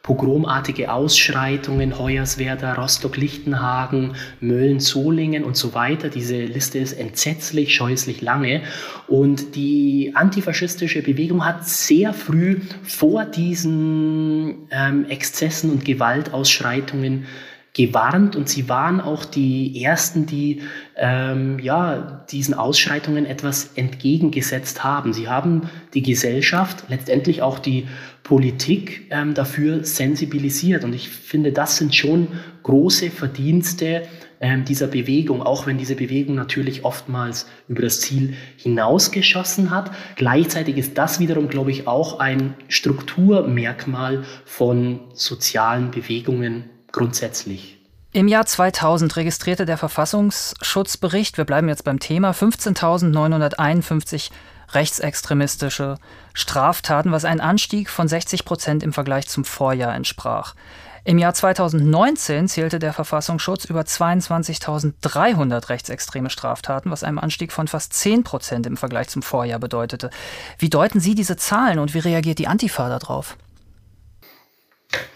pogromartige 0.04 0.92
Ausschreitungen, 0.92 1.98
Hoyerswerda, 2.00 2.74
Rostock-Lichtenhagen, 2.74 4.16
Mölln-Solingen 4.40 5.44
und 5.44 5.56
so 5.56 5.74
weiter. 5.74 6.10
Diese 6.10 6.42
Liste 6.42 6.80
ist 6.80 6.94
entsetzlich, 6.94 7.76
scheußlich 7.76 8.22
lange. 8.22 8.64
Und 9.08 9.56
die 9.56 10.12
antifaschistische 10.16 11.04
Bewegung 11.04 11.46
hat 11.46 11.68
sehr 11.68 12.14
früh 12.14 12.62
vor 12.84 13.26
diesen 13.26 14.68
ähm, 14.72 15.06
Exzessen 15.08 15.70
und 15.70 15.86
Gewaltausschreitungen 15.86 17.28
gewarnt 17.74 18.36
und 18.36 18.50
sie 18.50 18.68
waren 18.68 19.00
auch 19.00 19.24
die 19.24 19.82
ersten, 19.82 20.26
die 20.26 20.62
ähm, 20.98 21.58
ja, 21.60 22.26
diesen 22.30 22.54
Ausschreitungen 22.54 23.26
etwas 23.26 23.72
entgegengesetzt 23.76 24.84
haben. 24.84 25.14
Sie 25.14 25.30
haben 25.30 25.70
die 25.94 26.02
Gesellschaft, 26.02 26.84
letztendlich 26.90 27.42
auch 27.42 27.60
die 27.60 27.88
Politik 28.32 29.08
ähm, 29.10 29.34
dafür 29.34 29.84
sensibilisiert. 29.84 30.86
Und 30.86 30.94
ich 30.94 31.10
finde, 31.10 31.52
das 31.52 31.76
sind 31.76 31.94
schon 31.94 32.30
große 32.64 33.12
Verdienste 33.12 34.04
ähm, 34.40 34.64
dieser 34.64 34.88
Bewegung, 34.88 35.42
auch 35.42 35.68
wenn 35.68 35.78
diese 35.78 35.96
Bewegung 35.96 36.36
natürlich 36.36 36.86
oftmals 36.86 37.46
über 37.68 37.82
das 37.82 38.00
Ziel 38.00 38.36
hinausgeschossen 38.56 39.70
hat. 39.70 39.92
Gleichzeitig 40.16 40.78
ist 40.78 40.98
das 40.98 41.20
wiederum, 41.20 41.50
glaube 41.50 41.72
ich, 41.72 41.88
auch 41.88 42.22
ein 42.22 42.54
Strukturmerkmal 42.70 44.24
von 44.46 45.02
sozialen 45.14 45.92
Bewegungen 45.92 46.70
grundsätzlich. 46.94 47.80
Im 48.14 48.30
Jahr 48.30 48.46
2000 48.46 49.14
registrierte 49.18 49.66
der 49.66 49.78
Verfassungsschutzbericht, 49.78 51.38
wir 51.38 51.44
bleiben 51.44 51.68
jetzt 51.68 51.84
beim 51.84 52.00
Thema, 52.00 52.32
15.951 52.32 54.30
rechtsextremistische 54.76 55.98
Straftaten, 56.34 57.12
was 57.12 57.26
ein 57.26 57.42
Anstieg 57.42 57.90
von 57.90 58.08
60 58.08 58.46
Prozent 58.46 58.84
im 58.84 58.94
Vergleich 58.94 59.28
zum 59.28 59.46
Vorjahr 59.46 59.94
entsprach. 59.94 60.56
Im 61.04 61.18
Jahr 61.18 61.34
2019 61.34 62.48
zählte 62.48 62.78
der 62.78 62.94
Verfassungsschutz 62.94 63.66
über 63.66 63.82
22.300 63.82 65.70
rechtsextreme 65.70 66.30
Straftaten, 66.30 66.92
was 66.92 67.04
einen 67.04 67.18
Anstieg 67.18 67.52
von 67.52 67.68
fast 67.68 67.94
10 67.94 68.24
Prozent 68.24 68.68
im 68.68 68.78
Vergleich 68.78 69.08
zum 69.08 69.24
Vorjahr 69.24 69.60
bedeutete. 69.60 70.12
Wie 70.60 70.70
deuten 70.70 71.00
Sie 71.00 71.16
diese 71.16 71.38
Zahlen 71.38 71.80
und 71.80 71.96
wie 71.96 72.00
reagiert 72.00 72.38
die 72.38 72.48
Antifa 72.48 72.88
darauf? 72.88 73.36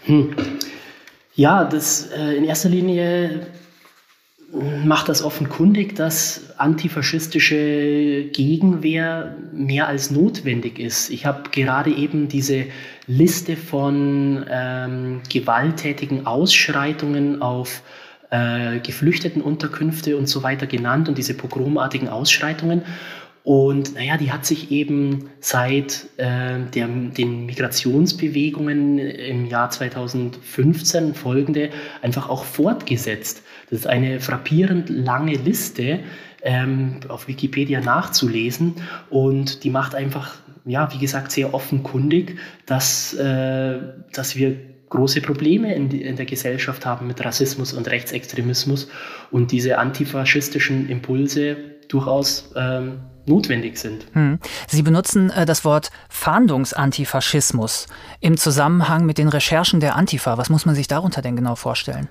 Hm. 0.06 0.34
Ja, 1.34 1.64
das 1.64 2.10
äh, 2.10 2.34
in 2.34 2.44
erster 2.44 2.68
Linie 2.68 3.46
macht 4.52 5.08
das 5.08 5.22
offenkundig, 5.22 5.96
dass 5.96 6.54
antifaschistische 6.56 8.28
Gegenwehr 8.32 9.36
mehr 9.52 9.88
als 9.88 10.10
notwendig 10.10 10.78
ist. 10.78 11.10
Ich 11.10 11.26
habe 11.26 11.50
gerade 11.50 11.90
eben 11.90 12.28
diese 12.28 12.66
Liste 13.06 13.56
von 13.56 14.46
ähm, 14.48 15.20
gewalttätigen 15.30 16.26
Ausschreitungen 16.26 17.42
auf 17.42 17.82
äh, 18.30 18.78
Geflüchtetenunterkünfte 18.78 20.16
und 20.16 20.28
so 20.28 20.42
weiter 20.42 20.66
genannt 20.66 21.08
und 21.08 21.18
diese 21.18 21.34
pogromartigen 21.34 22.08
Ausschreitungen. 22.08 22.82
Und 23.46 23.94
naja, 23.94 24.16
die 24.16 24.32
hat 24.32 24.44
sich 24.44 24.72
eben 24.72 25.30
seit 25.38 26.08
äh, 26.16 26.58
der, 26.74 26.88
den 26.88 27.46
Migrationsbewegungen 27.46 28.98
im 28.98 29.46
Jahr 29.46 29.70
2015 29.70 31.14
folgende 31.14 31.70
einfach 32.02 32.28
auch 32.28 32.42
fortgesetzt. 32.42 33.44
Das 33.70 33.78
ist 33.78 33.86
eine 33.86 34.18
frappierend 34.18 34.88
lange 34.88 35.34
Liste 35.34 36.00
ähm, 36.42 36.98
auf 37.06 37.28
Wikipedia 37.28 37.80
nachzulesen 37.80 38.74
und 39.10 39.62
die 39.62 39.70
macht 39.70 39.94
einfach, 39.94 40.34
ja, 40.64 40.92
wie 40.92 40.98
gesagt, 40.98 41.30
sehr 41.30 41.54
offenkundig, 41.54 42.38
dass, 42.66 43.14
äh, 43.14 43.78
dass 44.12 44.34
wir 44.34 44.56
große 44.88 45.20
Probleme 45.20 45.72
in, 45.72 45.88
die, 45.88 46.02
in, 46.02 46.16
der 46.16 46.26
Gesellschaft 46.26 46.84
haben 46.84 47.06
mit 47.06 47.24
Rassismus 47.24 47.72
und 47.72 47.88
Rechtsextremismus 47.88 48.88
und 49.30 49.52
diese 49.52 49.78
antifaschistischen 49.78 50.88
Impulse 50.90 51.56
durchaus 51.86 52.52
ähm, 52.56 53.02
notwendig 53.28 53.78
sind. 53.78 54.06
Hm. 54.12 54.38
Sie 54.68 54.82
benutzen 54.82 55.30
äh, 55.30 55.46
das 55.46 55.64
Wort 55.64 55.90
Fahndungsantifaschismus 56.08 57.86
im 58.20 58.36
Zusammenhang 58.36 59.06
mit 59.06 59.18
den 59.18 59.28
Recherchen 59.28 59.80
der 59.80 59.96
Antifa. 59.96 60.38
Was 60.38 60.50
muss 60.50 60.66
man 60.66 60.74
sich 60.74 60.88
darunter 60.88 61.22
denn 61.22 61.36
genau 61.36 61.54
vorstellen? 61.54 62.08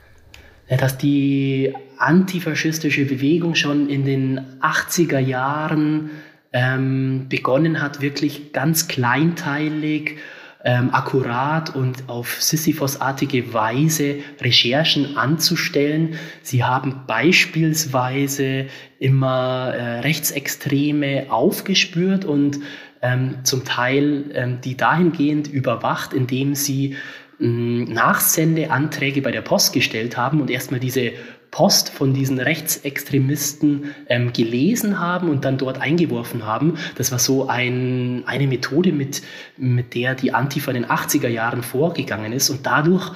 Dass 0.67 0.97
die 0.97 1.73
antifaschistische 1.97 3.05
Bewegung 3.05 3.55
schon 3.55 3.87
in 3.87 4.03
den 4.03 4.41
80er 4.61 5.19
Jahren 5.19 6.09
ähm, 6.53 7.27
begonnen 7.29 7.81
hat, 7.81 8.01
wirklich 8.01 8.53
ganz 8.53 8.87
kleinteilig 8.87 10.17
ähm, 10.65 10.89
akkurat 10.93 11.75
und 11.75 12.09
auf 12.09 12.41
Sisyphos-artige 12.41 13.53
Weise 13.53 14.17
Recherchen 14.41 15.15
anzustellen. 15.15 16.15
Sie 16.41 16.63
haben 16.63 17.03
beispielsweise 17.05 18.65
immer 18.97 19.73
äh, 19.75 19.99
Rechtsextreme 19.99 21.27
aufgespürt 21.29 22.25
und 22.25 22.59
ähm, 23.03 23.37
zum 23.43 23.63
Teil 23.63 24.31
ähm, 24.33 24.59
die 24.61 24.75
dahingehend 24.75 25.47
überwacht, 25.47 26.13
indem 26.13 26.55
sie 26.55 26.95
Nachsendeanträge 27.37 29.21
bei 29.21 29.31
der 29.31 29.41
Post 29.41 29.73
gestellt 29.73 30.15
haben 30.15 30.39
und 30.39 30.49
erstmal 30.49 30.79
diese 30.79 31.11
Post 31.55 31.89
von 31.89 32.13
diesen 32.13 32.37
Rechtsextremisten 32.37 33.95
ähm, 34.09 34.33
gelesen 34.33 34.99
haben 34.99 35.29
und 35.29 35.45
dann 35.45 35.57
dort 35.57 35.79
eingeworfen 35.79 36.45
haben. 36.45 36.77
Das 36.95 37.13
war 37.13 37.19
so 37.19 37.47
ein, 37.47 38.23
eine 38.25 38.45
Methode, 38.45 38.91
mit, 38.91 39.21
mit 39.55 39.95
der 39.95 40.15
die 40.15 40.33
Antifa 40.33 40.71
in 40.71 40.81
den 40.81 40.85
80er 40.91 41.29
Jahren 41.29 41.63
vorgegangen 41.63 42.33
ist. 42.33 42.49
Und 42.49 42.65
dadurch 42.65 43.09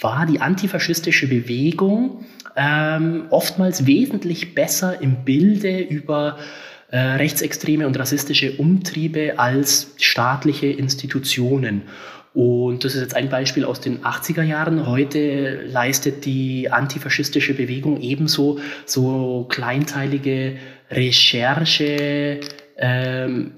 war 0.00 0.24
die 0.24 0.40
antifaschistische 0.40 1.28
Bewegung 1.28 2.24
ähm, 2.56 3.26
oftmals 3.28 3.84
wesentlich 3.84 4.54
besser 4.54 5.02
im 5.02 5.26
Bilde 5.26 5.78
über 5.78 6.38
äh, 6.90 6.96
rechtsextreme 6.96 7.86
und 7.86 7.98
rassistische 7.98 8.52
Umtriebe 8.52 9.34
als 9.36 9.92
staatliche 9.98 10.68
Institutionen. 10.68 11.82
Und 12.34 12.84
das 12.84 12.94
ist 12.94 13.02
jetzt 13.02 13.16
ein 13.16 13.28
Beispiel 13.28 13.64
aus 13.64 13.80
den 13.80 14.02
80er 14.04 14.42
Jahren. 14.42 14.86
Heute 14.86 15.62
leistet 15.66 16.24
die 16.24 16.70
antifaschistische 16.70 17.54
Bewegung 17.54 18.00
ebenso 18.00 18.58
so 18.86 19.46
kleinteilige 19.50 20.56
Recherche 20.90 22.40
ähm, 22.78 23.52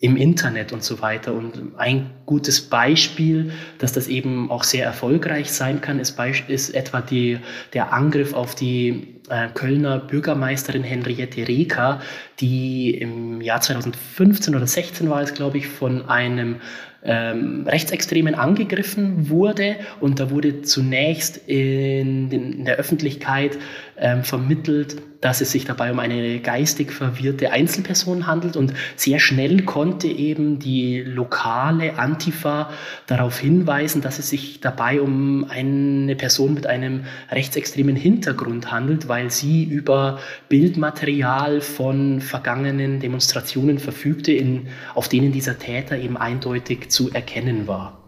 im 0.00 0.16
Internet 0.16 0.72
und 0.72 0.82
so 0.82 1.00
weiter. 1.02 1.34
Und 1.34 1.78
ein 1.78 2.10
gutes 2.26 2.62
Beispiel, 2.62 3.52
dass 3.78 3.92
das 3.92 4.08
eben 4.08 4.50
auch 4.50 4.64
sehr 4.64 4.84
erfolgreich 4.84 5.52
sein 5.52 5.80
kann, 5.80 5.98
ist, 5.98 6.18
ist 6.48 6.74
etwa 6.74 7.00
die, 7.00 7.38
der 7.72 7.92
Angriff 7.92 8.32
auf 8.34 8.54
die 8.54 9.20
äh, 9.30 9.48
Kölner 9.54 9.98
Bürgermeisterin 9.98 10.82
Henriette 10.82 11.48
Reker, 11.48 12.02
die 12.40 12.90
im 12.90 13.40
Jahr 13.40 13.60
2015 13.60 14.54
oder 14.54 14.66
16 14.66 15.08
war 15.08 15.22
es, 15.22 15.32
glaube 15.32 15.58
ich, 15.58 15.68
von 15.68 16.06
einem 16.08 16.56
ähm, 17.04 17.66
Rechtsextremen 17.66 18.34
angegriffen 18.34 19.28
wurde. 19.28 19.76
Und 20.00 20.20
da 20.20 20.30
wurde 20.30 20.62
zunächst 20.62 21.36
in, 21.46 22.30
den, 22.30 22.52
in 22.52 22.64
der 22.64 22.76
Öffentlichkeit 22.76 23.58
ähm, 23.96 24.24
vermittelt, 24.24 24.96
dass 25.20 25.40
es 25.40 25.52
sich 25.52 25.64
dabei 25.64 25.90
um 25.90 25.98
eine 26.00 26.38
geistig 26.40 26.92
verwirrte 26.92 27.50
Einzelperson 27.50 28.26
handelt. 28.26 28.56
Und 28.56 28.74
sehr 28.94 29.18
schnell 29.18 29.62
konnte 29.62 30.06
eben 30.06 30.58
die 30.58 31.00
lokale 31.00 31.98
Antifa 31.98 32.70
darauf 33.06 33.38
hinweisen, 33.38 34.02
dass 34.02 34.18
es 34.18 34.28
sich 34.28 34.60
dabei 34.60 35.00
um 35.00 35.46
eine 35.48 36.14
Person 36.14 36.52
mit 36.52 36.66
einem 36.66 37.04
rechtsextremen 37.30 37.96
Hintergrund 37.96 38.70
handelt, 38.70 39.08
weil 39.08 39.30
sie 39.30 39.64
über 39.64 40.18
Bildmaterial 40.50 41.62
von 41.62 42.20
vergangenen 42.20 43.00
Demonstrationen 43.00 43.78
verfügte, 43.78 44.32
in, 44.32 44.66
auf 44.94 45.08
denen 45.08 45.32
dieser 45.32 45.58
Täter 45.58 45.96
eben 45.96 46.18
eindeutig 46.18 46.90
zu 46.90 47.10
erkennen 47.12 47.66
war. 47.66 48.03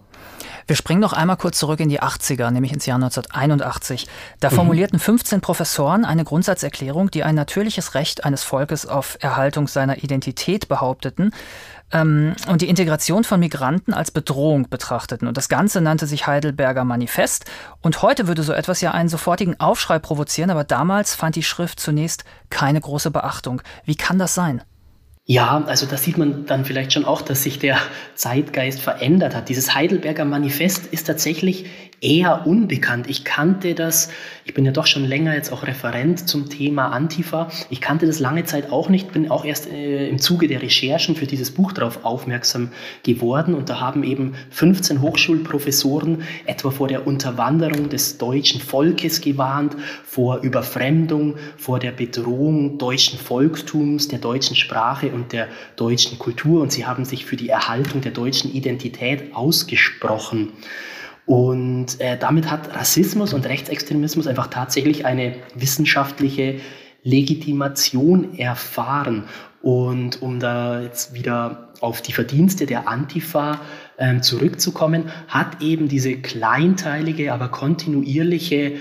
Wir 0.67 0.75
springen 0.75 1.01
noch 1.01 1.13
einmal 1.13 1.37
kurz 1.37 1.59
zurück 1.59 1.79
in 1.79 1.89
die 1.89 2.03
80er, 2.03 2.51
nämlich 2.51 2.73
ins 2.73 2.87
Jahr 2.87 2.97
1981. 2.97 4.09
Da 4.41 4.51
mhm. 4.51 4.55
formulierten 4.55 4.99
15 4.99 5.41
Professoren 5.41 6.05
eine 6.05 6.25
Grundsatzerklärung, 6.25 7.11
die 7.11 7.23
ein 7.23 7.37
natürliches 7.37 7.95
Recht 7.95 8.25
eines 8.25 8.43
Volkes 8.43 8.85
auf 8.85 9.17
Erhaltung 9.21 9.69
seiner 9.69 10.03
Identität 10.03 10.67
behaupteten 10.67 11.31
ähm, 11.93 12.35
und 12.49 12.63
die 12.63 12.69
Integration 12.69 13.23
von 13.23 13.39
Migranten 13.39 13.95
als 13.95 14.11
Bedrohung 14.11 14.69
betrachteten. 14.69 15.29
Und 15.29 15.37
das 15.37 15.49
Ganze 15.49 15.81
nannte 15.81 16.07
sich 16.07 16.27
Heidelberger 16.27 16.85
Manifest. 16.85 17.45
Und 17.81 18.03
heute 18.03 18.27
würde 18.27 18.43
so 18.43 18.53
etwas 18.53 18.81
ja 18.81 18.91
einen 18.91 19.09
sofortigen 19.09 19.61
Aufschrei 19.61 20.01
provozieren, 20.01 20.51
aber 20.51 20.65
damals 20.65 21.15
fand 21.15 21.37
die 21.37 21.45
Schrift 21.45 21.79
zunächst 21.79 22.25
keine 22.51 22.81
große 22.81 23.13
Beachtung. 23.13 23.63
Wie 23.85 23.95
kann 23.95 24.19
das 24.19 24.35
sein? 24.35 24.63
Ja, 25.29 25.65
also 25.67 25.87
da 25.87 25.97
sieht 25.97 26.19
man 26.19 26.47
dann 26.47 26.65
vielleicht 26.65 26.93
schon 26.93 27.05
auch, 27.05 27.21
dass 27.21 27.43
sich 27.43 27.59
der 27.59 27.79
Zeitgeist 28.15 28.81
verändert 28.81 29.35
hat. 29.35 29.49
Dieses 29.49 29.75
Heidelberger 29.75 30.25
Manifest 30.25 30.87
ist 30.87 31.09
tatsächlich 31.09 31.67
eher 32.01 32.47
unbekannt. 32.47 33.09
Ich 33.09 33.25
kannte 33.25 33.75
das, 33.75 34.11
ich 34.45 34.53
bin 34.53 34.65
ja 34.67 34.73
doch 34.73 34.87
schon 34.87 35.05
länger 35.05 35.35
jetzt 35.35 35.51
auch 35.53 35.67
Referent 35.67 36.29
zum 36.29 36.51
Thema 36.51 36.89
Antifa. 36.89 37.49
Ich 37.71 37.81
kannte 37.81 38.07
das 38.07 38.21
lange 38.21 38.45
Zeit 38.45 38.71
auch 38.71 38.89
nicht, 38.89 39.13
bin 39.13 39.31
auch 39.31 39.45
erst 39.45 39.71
äh, 39.71 40.09
im 40.09 40.19
Zuge 40.19 40.47
der 40.47 40.61
Recherchen 40.61 41.17
für 41.17 41.27
dieses 41.27 41.51
Buch 41.51 41.73
darauf 41.73 42.05
aufmerksam 42.05 42.71
geworden. 43.03 43.55
Und 43.55 43.71
da 43.71 43.81
haben 43.81 44.05
eben 44.05 44.35
15 44.51 45.01
Hochschulprofessoren 45.01 46.23
etwa 46.45 46.71
vor 46.71 46.89
der 46.89 47.07
Unterwanderung 47.07 47.89
des 47.89 48.19
deutschen 48.19 48.61
Volkes 48.61 49.23
gewarnt, 49.23 49.75
vor 50.05 50.41
Überfremdung, 50.43 51.37
vor 51.57 51.79
der 51.79 51.93
Bedrohung 51.93 52.77
deutschen 52.77 53.19
Volkstums, 53.19 54.09
der 54.09 54.19
deutschen 54.19 54.55
Sprache 54.55 55.09
und 55.09 55.33
der 55.33 55.49
deutschen 55.77 56.19
Kultur. 56.19 56.61
Und 56.61 56.73
sie 56.73 56.85
haben 56.85 57.07
sich 57.07 57.25
für 57.25 57.37
die 57.37 57.49
Erhaltung 57.49 58.03
der 58.03 58.13
deutschen 58.13 58.53
Identität 58.53 59.35
ausgesprochen. 59.35 60.53
Und 61.27 62.01
äh, 62.01 62.17
damit 62.17 62.51
hat 62.51 62.75
Rassismus 62.75 63.35
und 63.35 63.47
Rechtsextremismus 63.47 64.29
einfach 64.29 64.47
tatsächlich 64.47 65.05
eine 65.05 65.35
wissenschaftliche 65.55 66.61
Legitimation 67.03 68.39
erfahren. 68.39 69.25
Und 69.61 70.23
um 70.23 70.39
da 70.39 70.81
jetzt 70.81 71.15
wieder 71.15 71.73
auf 71.81 72.01
die 72.01 72.13
Verdienste 72.13 72.67
der 72.67 72.89
Antifa 72.89 73.61
äh, 73.97 74.21
zurückzukommen, 74.21 75.11
hat 75.27 75.61
eben 75.61 75.89
diese 75.89 76.17
kleinteilige, 76.17 77.33
aber 77.33 77.49
kontinuierliche 77.49 78.75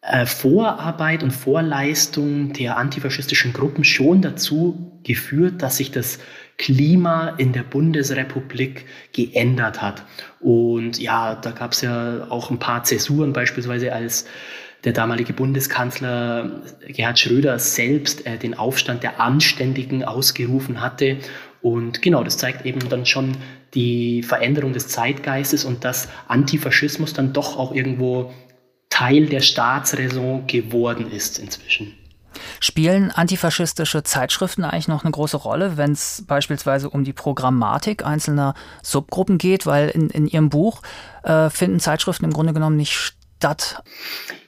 äh, 0.00 0.26
Vorarbeit 0.26 1.22
und 1.22 1.30
Vorleistung 1.30 2.52
der 2.52 2.76
antifaschistischen 2.76 3.52
Gruppen 3.52 3.84
schon 3.84 4.22
dazu 4.22 5.00
geführt, 5.04 5.62
dass 5.62 5.76
sich 5.76 5.92
das 5.92 6.18
Klima 6.58 7.30
in 7.38 7.52
der 7.52 7.62
Bundesrepublik 7.62 8.84
geändert 9.12 9.80
hat. 9.80 10.04
Und 10.40 10.98
ja, 10.98 11.36
da 11.36 11.52
gab 11.52 11.72
es 11.72 11.80
ja 11.80 12.26
auch 12.28 12.50
ein 12.50 12.58
paar 12.58 12.84
Zäsuren, 12.84 13.32
beispielsweise 13.32 13.92
als 13.92 14.26
der 14.84 14.92
damalige 14.92 15.32
Bundeskanzler 15.32 16.62
Gerhard 16.86 17.18
Schröder 17.18 17.58
selbst 17.58 18.26
äh, 18.26 18.38
den 18.38 18.54
Aufstand 18.54 19.02
der 19.02 19.20
Anständigen 19.20 20.04
ausgerufen 20.04 20.80
hatte. 20.80 21.18
Und 21.62 22.02
genau, 22.02 22.22
das 22.22 22.38
zeigt 22.38 22.64
eben 22.66 22.88
dann 22.88 23.06
schon 23.06 23.36
die 23.74 24.22
Veränderung 24.22 24.72
des 24.72 24.88
Zeitgeistes 24.88 25.64
und 25.64 25.84
dass 25.84 26.08
Antifaschismus 26.28 27.12
dann 27.12 27.32
doch 27.32 27.58
auch 27.58 27.74
irgendwo 27.74 28.32
Teil 28.88 29.26
der 29.26 29.40
Staatsräson 29.40 30.46
geworden 30.46 31.10
ist 31.10 31.38
inzwischen. 31.38 31.94
Spielen 32.60 33.10
antifaschistische 33.10 34.02
Zeitschriften 34.02 34.64
eigentlich 34.64 34.88
noch 34.88 35.04
eine 35.04 35.10
große 35.10 35.36
Rolle, 35.36 35.76
wenn 35.76 35.92
es 35.92 36.24
beispielsweise 36.26 36.90
um 36.90 37.04
die 37.04 37.12
Programmatik 37.12 38.04
einzelner 38.04 38.54
Subgruppen 38.82 39.38
geht? 39.38 39.66
Weil 39.66 39.88
in, 39.88 40.10
in 40.10 40.26
Ihrem 40.26 40.48
Buch 40.48 40.82
äh, 41.22 41.50
finden 41.50 41.80
Zeitschriften 41.80 42.24
im 42.24 42.32
Grunde 42.32 42.52
genommen 42.52 42.76
nicht 42.76 43.14
statt. 43.38 43.82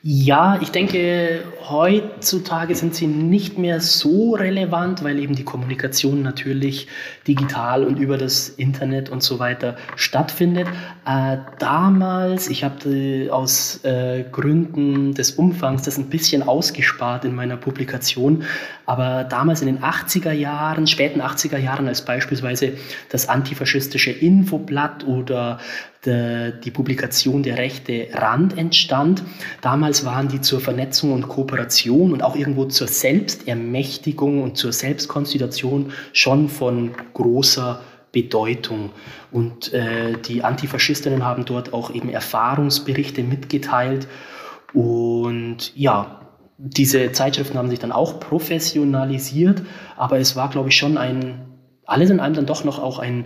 Ja, 0.03 0.59
ich 0.62 0.70
denke, 0.70 1.44
heutzutage 1.68 2.74
sind 2.74 2.94
sie 2.94 3.07
nicht 3.07 3.59
mehr 3.59 3.80
so 3.80 4.32
relevant, 4.32 5.05
weil 5.05 5.18
eben 5.18 5.34
die 5.34 5.44
Kommunikation 5.44 6.22
natürlich 6.22 6.88
digital 7.28 7.84
und 7.84 7.98
über 7.98 8.16
das 8.16 8.48
Internet 8.48 9.11
und 9.11 9.22
so 9.22 9.38
weiter 9.38 9.76
stattfindet. 9.96 10.68
Äh, 11.05 11.36
damals, 11.59 12.48
ich 12.48 12.64
habe 12.64 13.28
aus 13.30 13.84
äh, 13.84 14.24
Gründen 14.32 15.12
des 15.12 15.32
Umfangs 15.32 15.82
das 15.82 15.98
ein 15.98 16.09
bisschen 16.09 16.42
ausgespart 16.42 17.26
in 17.26 17.34
meiner 17.34 17.59
Publikation, 17.59 18.44
aber 18.86 19.24
damals 19.24 19.61
in 19.61 19.66
den 19.66 19.80
80er 19.80 20.32
Jahren, 20.32 20.86
späten 20.86 21.20
80er 21.20 21.59
Jahren, 21.59 21.86
als 21.88 22.07
beispielsweise 22.07 22.72
das 23.11 23.28
antifaschistische 23.28 24.12
Infoblatt 24.12 25.07
oder 25.07 25.59
de, 26.05 26.53
die 26.59 26.70
Publikation 26.70 27.42
der 27.42 27.59
Rechte 27.59 28.09
Rand 28.12 28.57
entstand, 28.57 29.22
damals 29.61 29.89
waren 30.05 30.28
die 30.28 30.41
zur 30.41 30.61
Vernetzung 30.61 31.12
und 31.12 31.28
Kooperation 31.28 32.12
und 32.12 32.22
auch 32.22 32.36
irgendwo 32.36 32.64
zur 32.66 32.86
Selbstermächtigung 32.86 34.43
und 34.43 34.57
zur 34.57 34.72
Selbstkonstitution 34.72 35.93
schon 36.12 36.49
von 36.49 36.93
großer 37.14 37.80
Bedeutung. 38.12 38.91
Und 39.30 39.72
äh, 39.72 40.14
die 40.26 40.43
Antifaschistinnen 40.43 41.24
haben 41.24 41.45
dort 41.45 41.72
auch 41.72 41.95
eben 41.95 42.09
Erfahrungsberichte 42.09 43.22
mitgeteilt. 43.22 44.09
Und 44.72 45.76
ja, 45.76 46.20
diese 46.59 47.12
Zeitschriften 47.12 47.57
haben 47.57 47.70
sich 47.70 47.78
dann 47.78 47.93
auch 47.93 48.20
professionalisiert, 48.20 49.62
aber 49.97 50.18
es 50.18 50.36
war, 50.36 50.51
glaube 50.51 50.68
ich, 50.68 50.76
schon 50.76 50.99
ein, 50.99 51.47
alles 51.86 52.11
in 52.11 52.20
allem 52.20 52.34
dann 52.34 52.47
doch 52.47 52.64
noch 52.64 52.78
auch 52.78 52.99
ein 52.99 53.24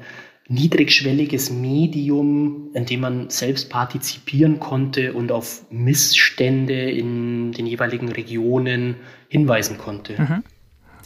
niedrigschwelliges 0.48 1.50
Medium, 1.50 2.70
in 2.74 2.84
dem 2.84 3.00
man 3.00 3.30
selbst 3.30 3.70
partizipieren 3.70 4.60
konnte 4.60 5.14
und 5.14 5.32
auf 5.32 5.64
Missstände 5.70 6.90
in 6.90 7.52
den 7.52 7.66
jeweiligen 7.66 8.10
Regionen 8.10 8.96
hinweisen 9.28 9.78
konnte. 9.78 10.20
Mhm. 10.20 10.42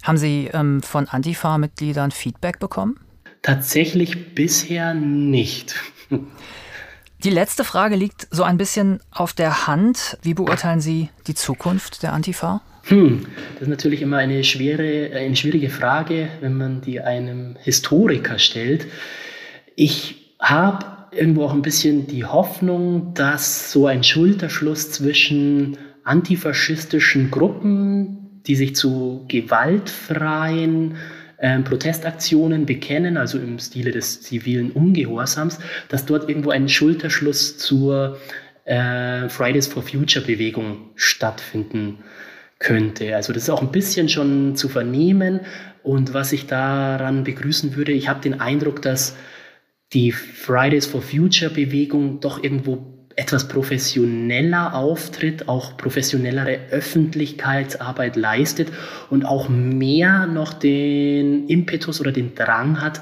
Haben 0.03 0.19
Sie 0.19 0.51
ähm, 0.53 0.83
von 0.83 1.07
Antifa-Mitgliedern 1.09 2.11
Feedback 2.11 2.59
bekommen? 2.59 2.99
Tatsächlich 3.43 4.35
bisher 4.35 4.95
nicht. 4.95 5.77
Die 7.25 7.31
letzte 7.31 7.65
Frage 7.65 7.97
liegt 7.97 8.29
so 8.31 8.45
ein 8.45 8.59
bisschen 8.59 9.01
auf 9.11 9.33
der 9.33 9.67
Hand. 9.67 10.19
Wie 10.23 10.35
beurteilen 10.35 10.81
Sie 10.81 11.11
die 11.27 11.35
Zukunft 11.35 12.05
der 12.05 12.13
Antifa? 12.13 12.61
Hm, 12.85 13.27
das 13.55 13.63
ist 13.63 13.69
natürlich 13.69 14.03
immer 14.03 14.19
eine, 14.19 14.45
schwere, 14.45 15.11
eine 15.17 15.35
schwierige 15.35 15.69
Frage, 15.69 16.29
wenn 16.41 16.57
man 16.57 16.81
die 16.81 17.01
einem 17.01 17.57
Historiker 17.61 18.39
stellt. 18.39 18.87
Ich 19.81 20.35
habe 20.41 20.85
irgendwo 21.13 21.45
auch 21.45 21.55
ein 21.55 21.63
bisschen 21.63 22.09
die 22.09 22.25
Hoffnung, 22.25 23.15
dass 23.15 23.71
so 23.71 23.87
ein 23.87 24.03
Schulterschluss 24.03 24.91
zwischen 24.91 25.79
antifaschistischen 26.03 27.31
Gruppen, 27.31 28.43
die 28.45 28.57
sich 28.57 28.75
zu 28.75 29.25
gewaltfreien 29.29 30.97
ähm, 31.39 31.63
Protestaktionen 31.63 32.67
bekennen, 32.67 33.17
also 33.17 33.39
im 33.39 33.61
Stile 33.61 33.93
des 33.93 34.21
zivilen 34.21 34.73
Ungehorsams, 34.73 35.61
dass 35.89 36.07
dort 36.07 36.29
irgendwo 36.29 36.51
ein 36.51 36.69
Schulterschluss 36.69 37.57
zur 37.57 38.19
äh, 38.65 39.29
Fridays 39.29 39.69
for 39.69 39.85
Future 39.85 40.27
Bewegung 40.27 40.91
stattfinden 40.97 41.99
könnte. 42.59 43.15
Also 43.15 43.33
das 43.33 43.45
ist 43.45 43.51
auch 43.51 43.63
ein 43.63 43.71
bisschen 43.71 44.09
schon 44.09 44.57
zu 44.57 44.69
vernehmen. 44.69 45.39
Und 45.85 46.15
was 46.15 46.33
ich 46.33 46.49
daran 46.49 47.23
begrüßen 47.23 47.77
würde, 47.77 47.93
ich 47.93 48.09
habe 48.09 48.21
den 48.21 48.41
Eindruck, 48.41 48.83
dass 48.83 49.15
die 49.93 50.13
Fridays 50.13 50.87
for 50.87 51.03
Future 51.03 51.51
Bewegung 51.51 52.21
doch 52.21 52.43
irgendwo 52.43 52.99
etwas 53.19 53.49
professioneller 53.49 54.75
auftritt, 54.75 55.49
auch 55.49 55.77
professionellere 55.77 56.61
Öffentlichkeitsarbeit 56.71 58.15
leistet 58.15 58.69
und 59.11 59.25
auch 59.25 59.49
mehr 59.49 60.27
noch 60.27 60.53
den 60.53 61.49
Impetus 61.49 62.01
oder 62.01 62.13
den 62.13 62.37
Drang 62.37 62.81
hat, 62.81 63.01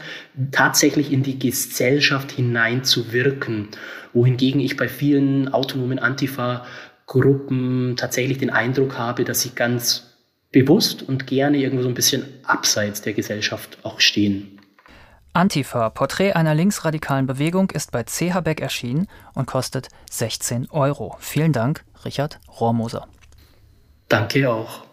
tatsächlich 0.53 1.12
in 1.12 1.22
die 1.22 1.39
Gesellschaft 1.39 2.32
hineinzuwirken. 2.32 3.68
Wohingegen 4.14 4.62
ich 4.62 4.78
bei 4.78 4.89
vielen 4.89 5.53
autonomen 5.53 5.99
Antifa-Gruppen 5.99 7.97
tatsächlich 7.99 8.39
den 8.39 8.49
Eindruck 8.49 8.97
habe, 8.97 9.24
dass 9.24 9.43
sie 9.43 9.51
ganz 9.55 10.14
bewusst 10.51 11.03
und 11.03 11.26
gerne 11.26 11.59
irgendwo 11.59 11.82
so 11.82 11.89
ein 11.89 11.95
bisschen 11.95 12.24
abseits 12.43 13.03
der 13.03 13.12
Gesellschaft 13.12 13.76
auch 13.82 14.01
stehen. 14.01 14.55
Antifa, 15.37 15.91
Porträt 15.91 16.32
einer 16.32 16.55
linksradikalen 16.55 17.26
Bewegung, 17.26 17.70
ist 17.70 17.93
bei 17.93 18.05
CH 18.05 18.41
Beck 18.41 18.62
erschienen 18.62 19.07
und 19.34 19.47
kostet 19.47 19.91
16 20.11 20.70
Euro. 20.70 21.18
Vielen 21.20 21.53
Dank, 21.53 21.84
Richard 22.07 22.41
Rohrmoser. 22.59 23.07
Danke 24.09 24.51
auch. 24.51 24.87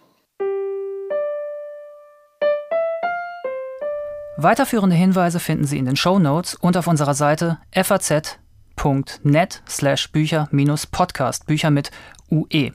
Weiterführende 4.35 4.97
Hinweise 4.97 5.39
finden 5.39 5.65
Sie 5.65 5.77
in 5.77 5.85
den 5.85 5.95
Show 5.95 6.19
Notes 6.19 6.55
und 6.55 6.75
auf 6.75 6.87
unserer 6.87 7.13
Seite 7.13 7.59
faz.net 7.71 9.61
slash 9.69 10.11
Bücher-Podcast, 10.11 11.45
Bücher 11.45 11.71
mit 11.71 11.91
UE. 12.29 12.73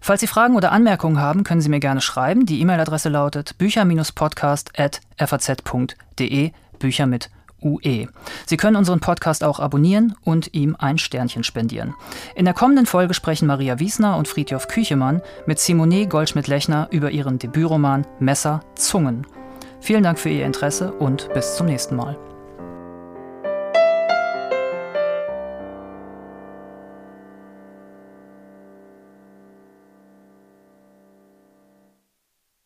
Falls 0.00 0.20
Sie 0.20 0.26
Fragen 0.26 0.56
oder 0.56 0.72
Anmerkungen 0.72 1.20
haben, 1.20 1.44
können 1.44 1.60
Sie 1.60 1.68
mir 1.68 1.78
gerne 1.80 2.00
schreiben. 2.00 2.46
Die 2.46 2.60
E-Mail-Adresse 2.60 3.10
lautet 3.10 3.58
bücher-podcast.faz.de 3.58 6.52
Bücher 6.78 7.06
mit 7.06 7.30
UE. 7.62 8.08
Sie 8.46 8.56
können 8.56 8.76
unseren 8.76 9.00
Podcast 9.00 9.42
auch 9.42 9.60
abonnieren 9.60 10.14
und 10.22 10.54
ihm 10.54 10.76
ein 10.78 10.98
Sternchen 10.98 11.44
spendieren. 11.44 11.94
In 12.34 12.44
der 12.44 12.54
kommenden 12.54 12.86
Folge 12.86 13.14
sprechen 13.14 13.46
Maria 13.46 13.78
Wiesner 13.78 14.16
und 14.16 14.28
Friedhof 14.28 14.68
Küchemann 14.68 15.22
mit 15.46 15.58
Simone 15.58 16.06
Goldschmidt-Lechner 16.06 16.88
über 16.90 17.10
ihren 17.10 17.38
Debütroman 17.38 18.06
Messer 18.20 18.60
Zungen. 18.74 19.26
Vielen 19.80 20.02
Dank 20.02 20.18
für 20.18 20.30
Ihr 20.30 20.46
Interesse 20.46 20.92
und 20.92 21.32
bis 21.32 21.56
zum 21.56 21.66
nächsten 21.66 21.96
Mal. 21.96 22.16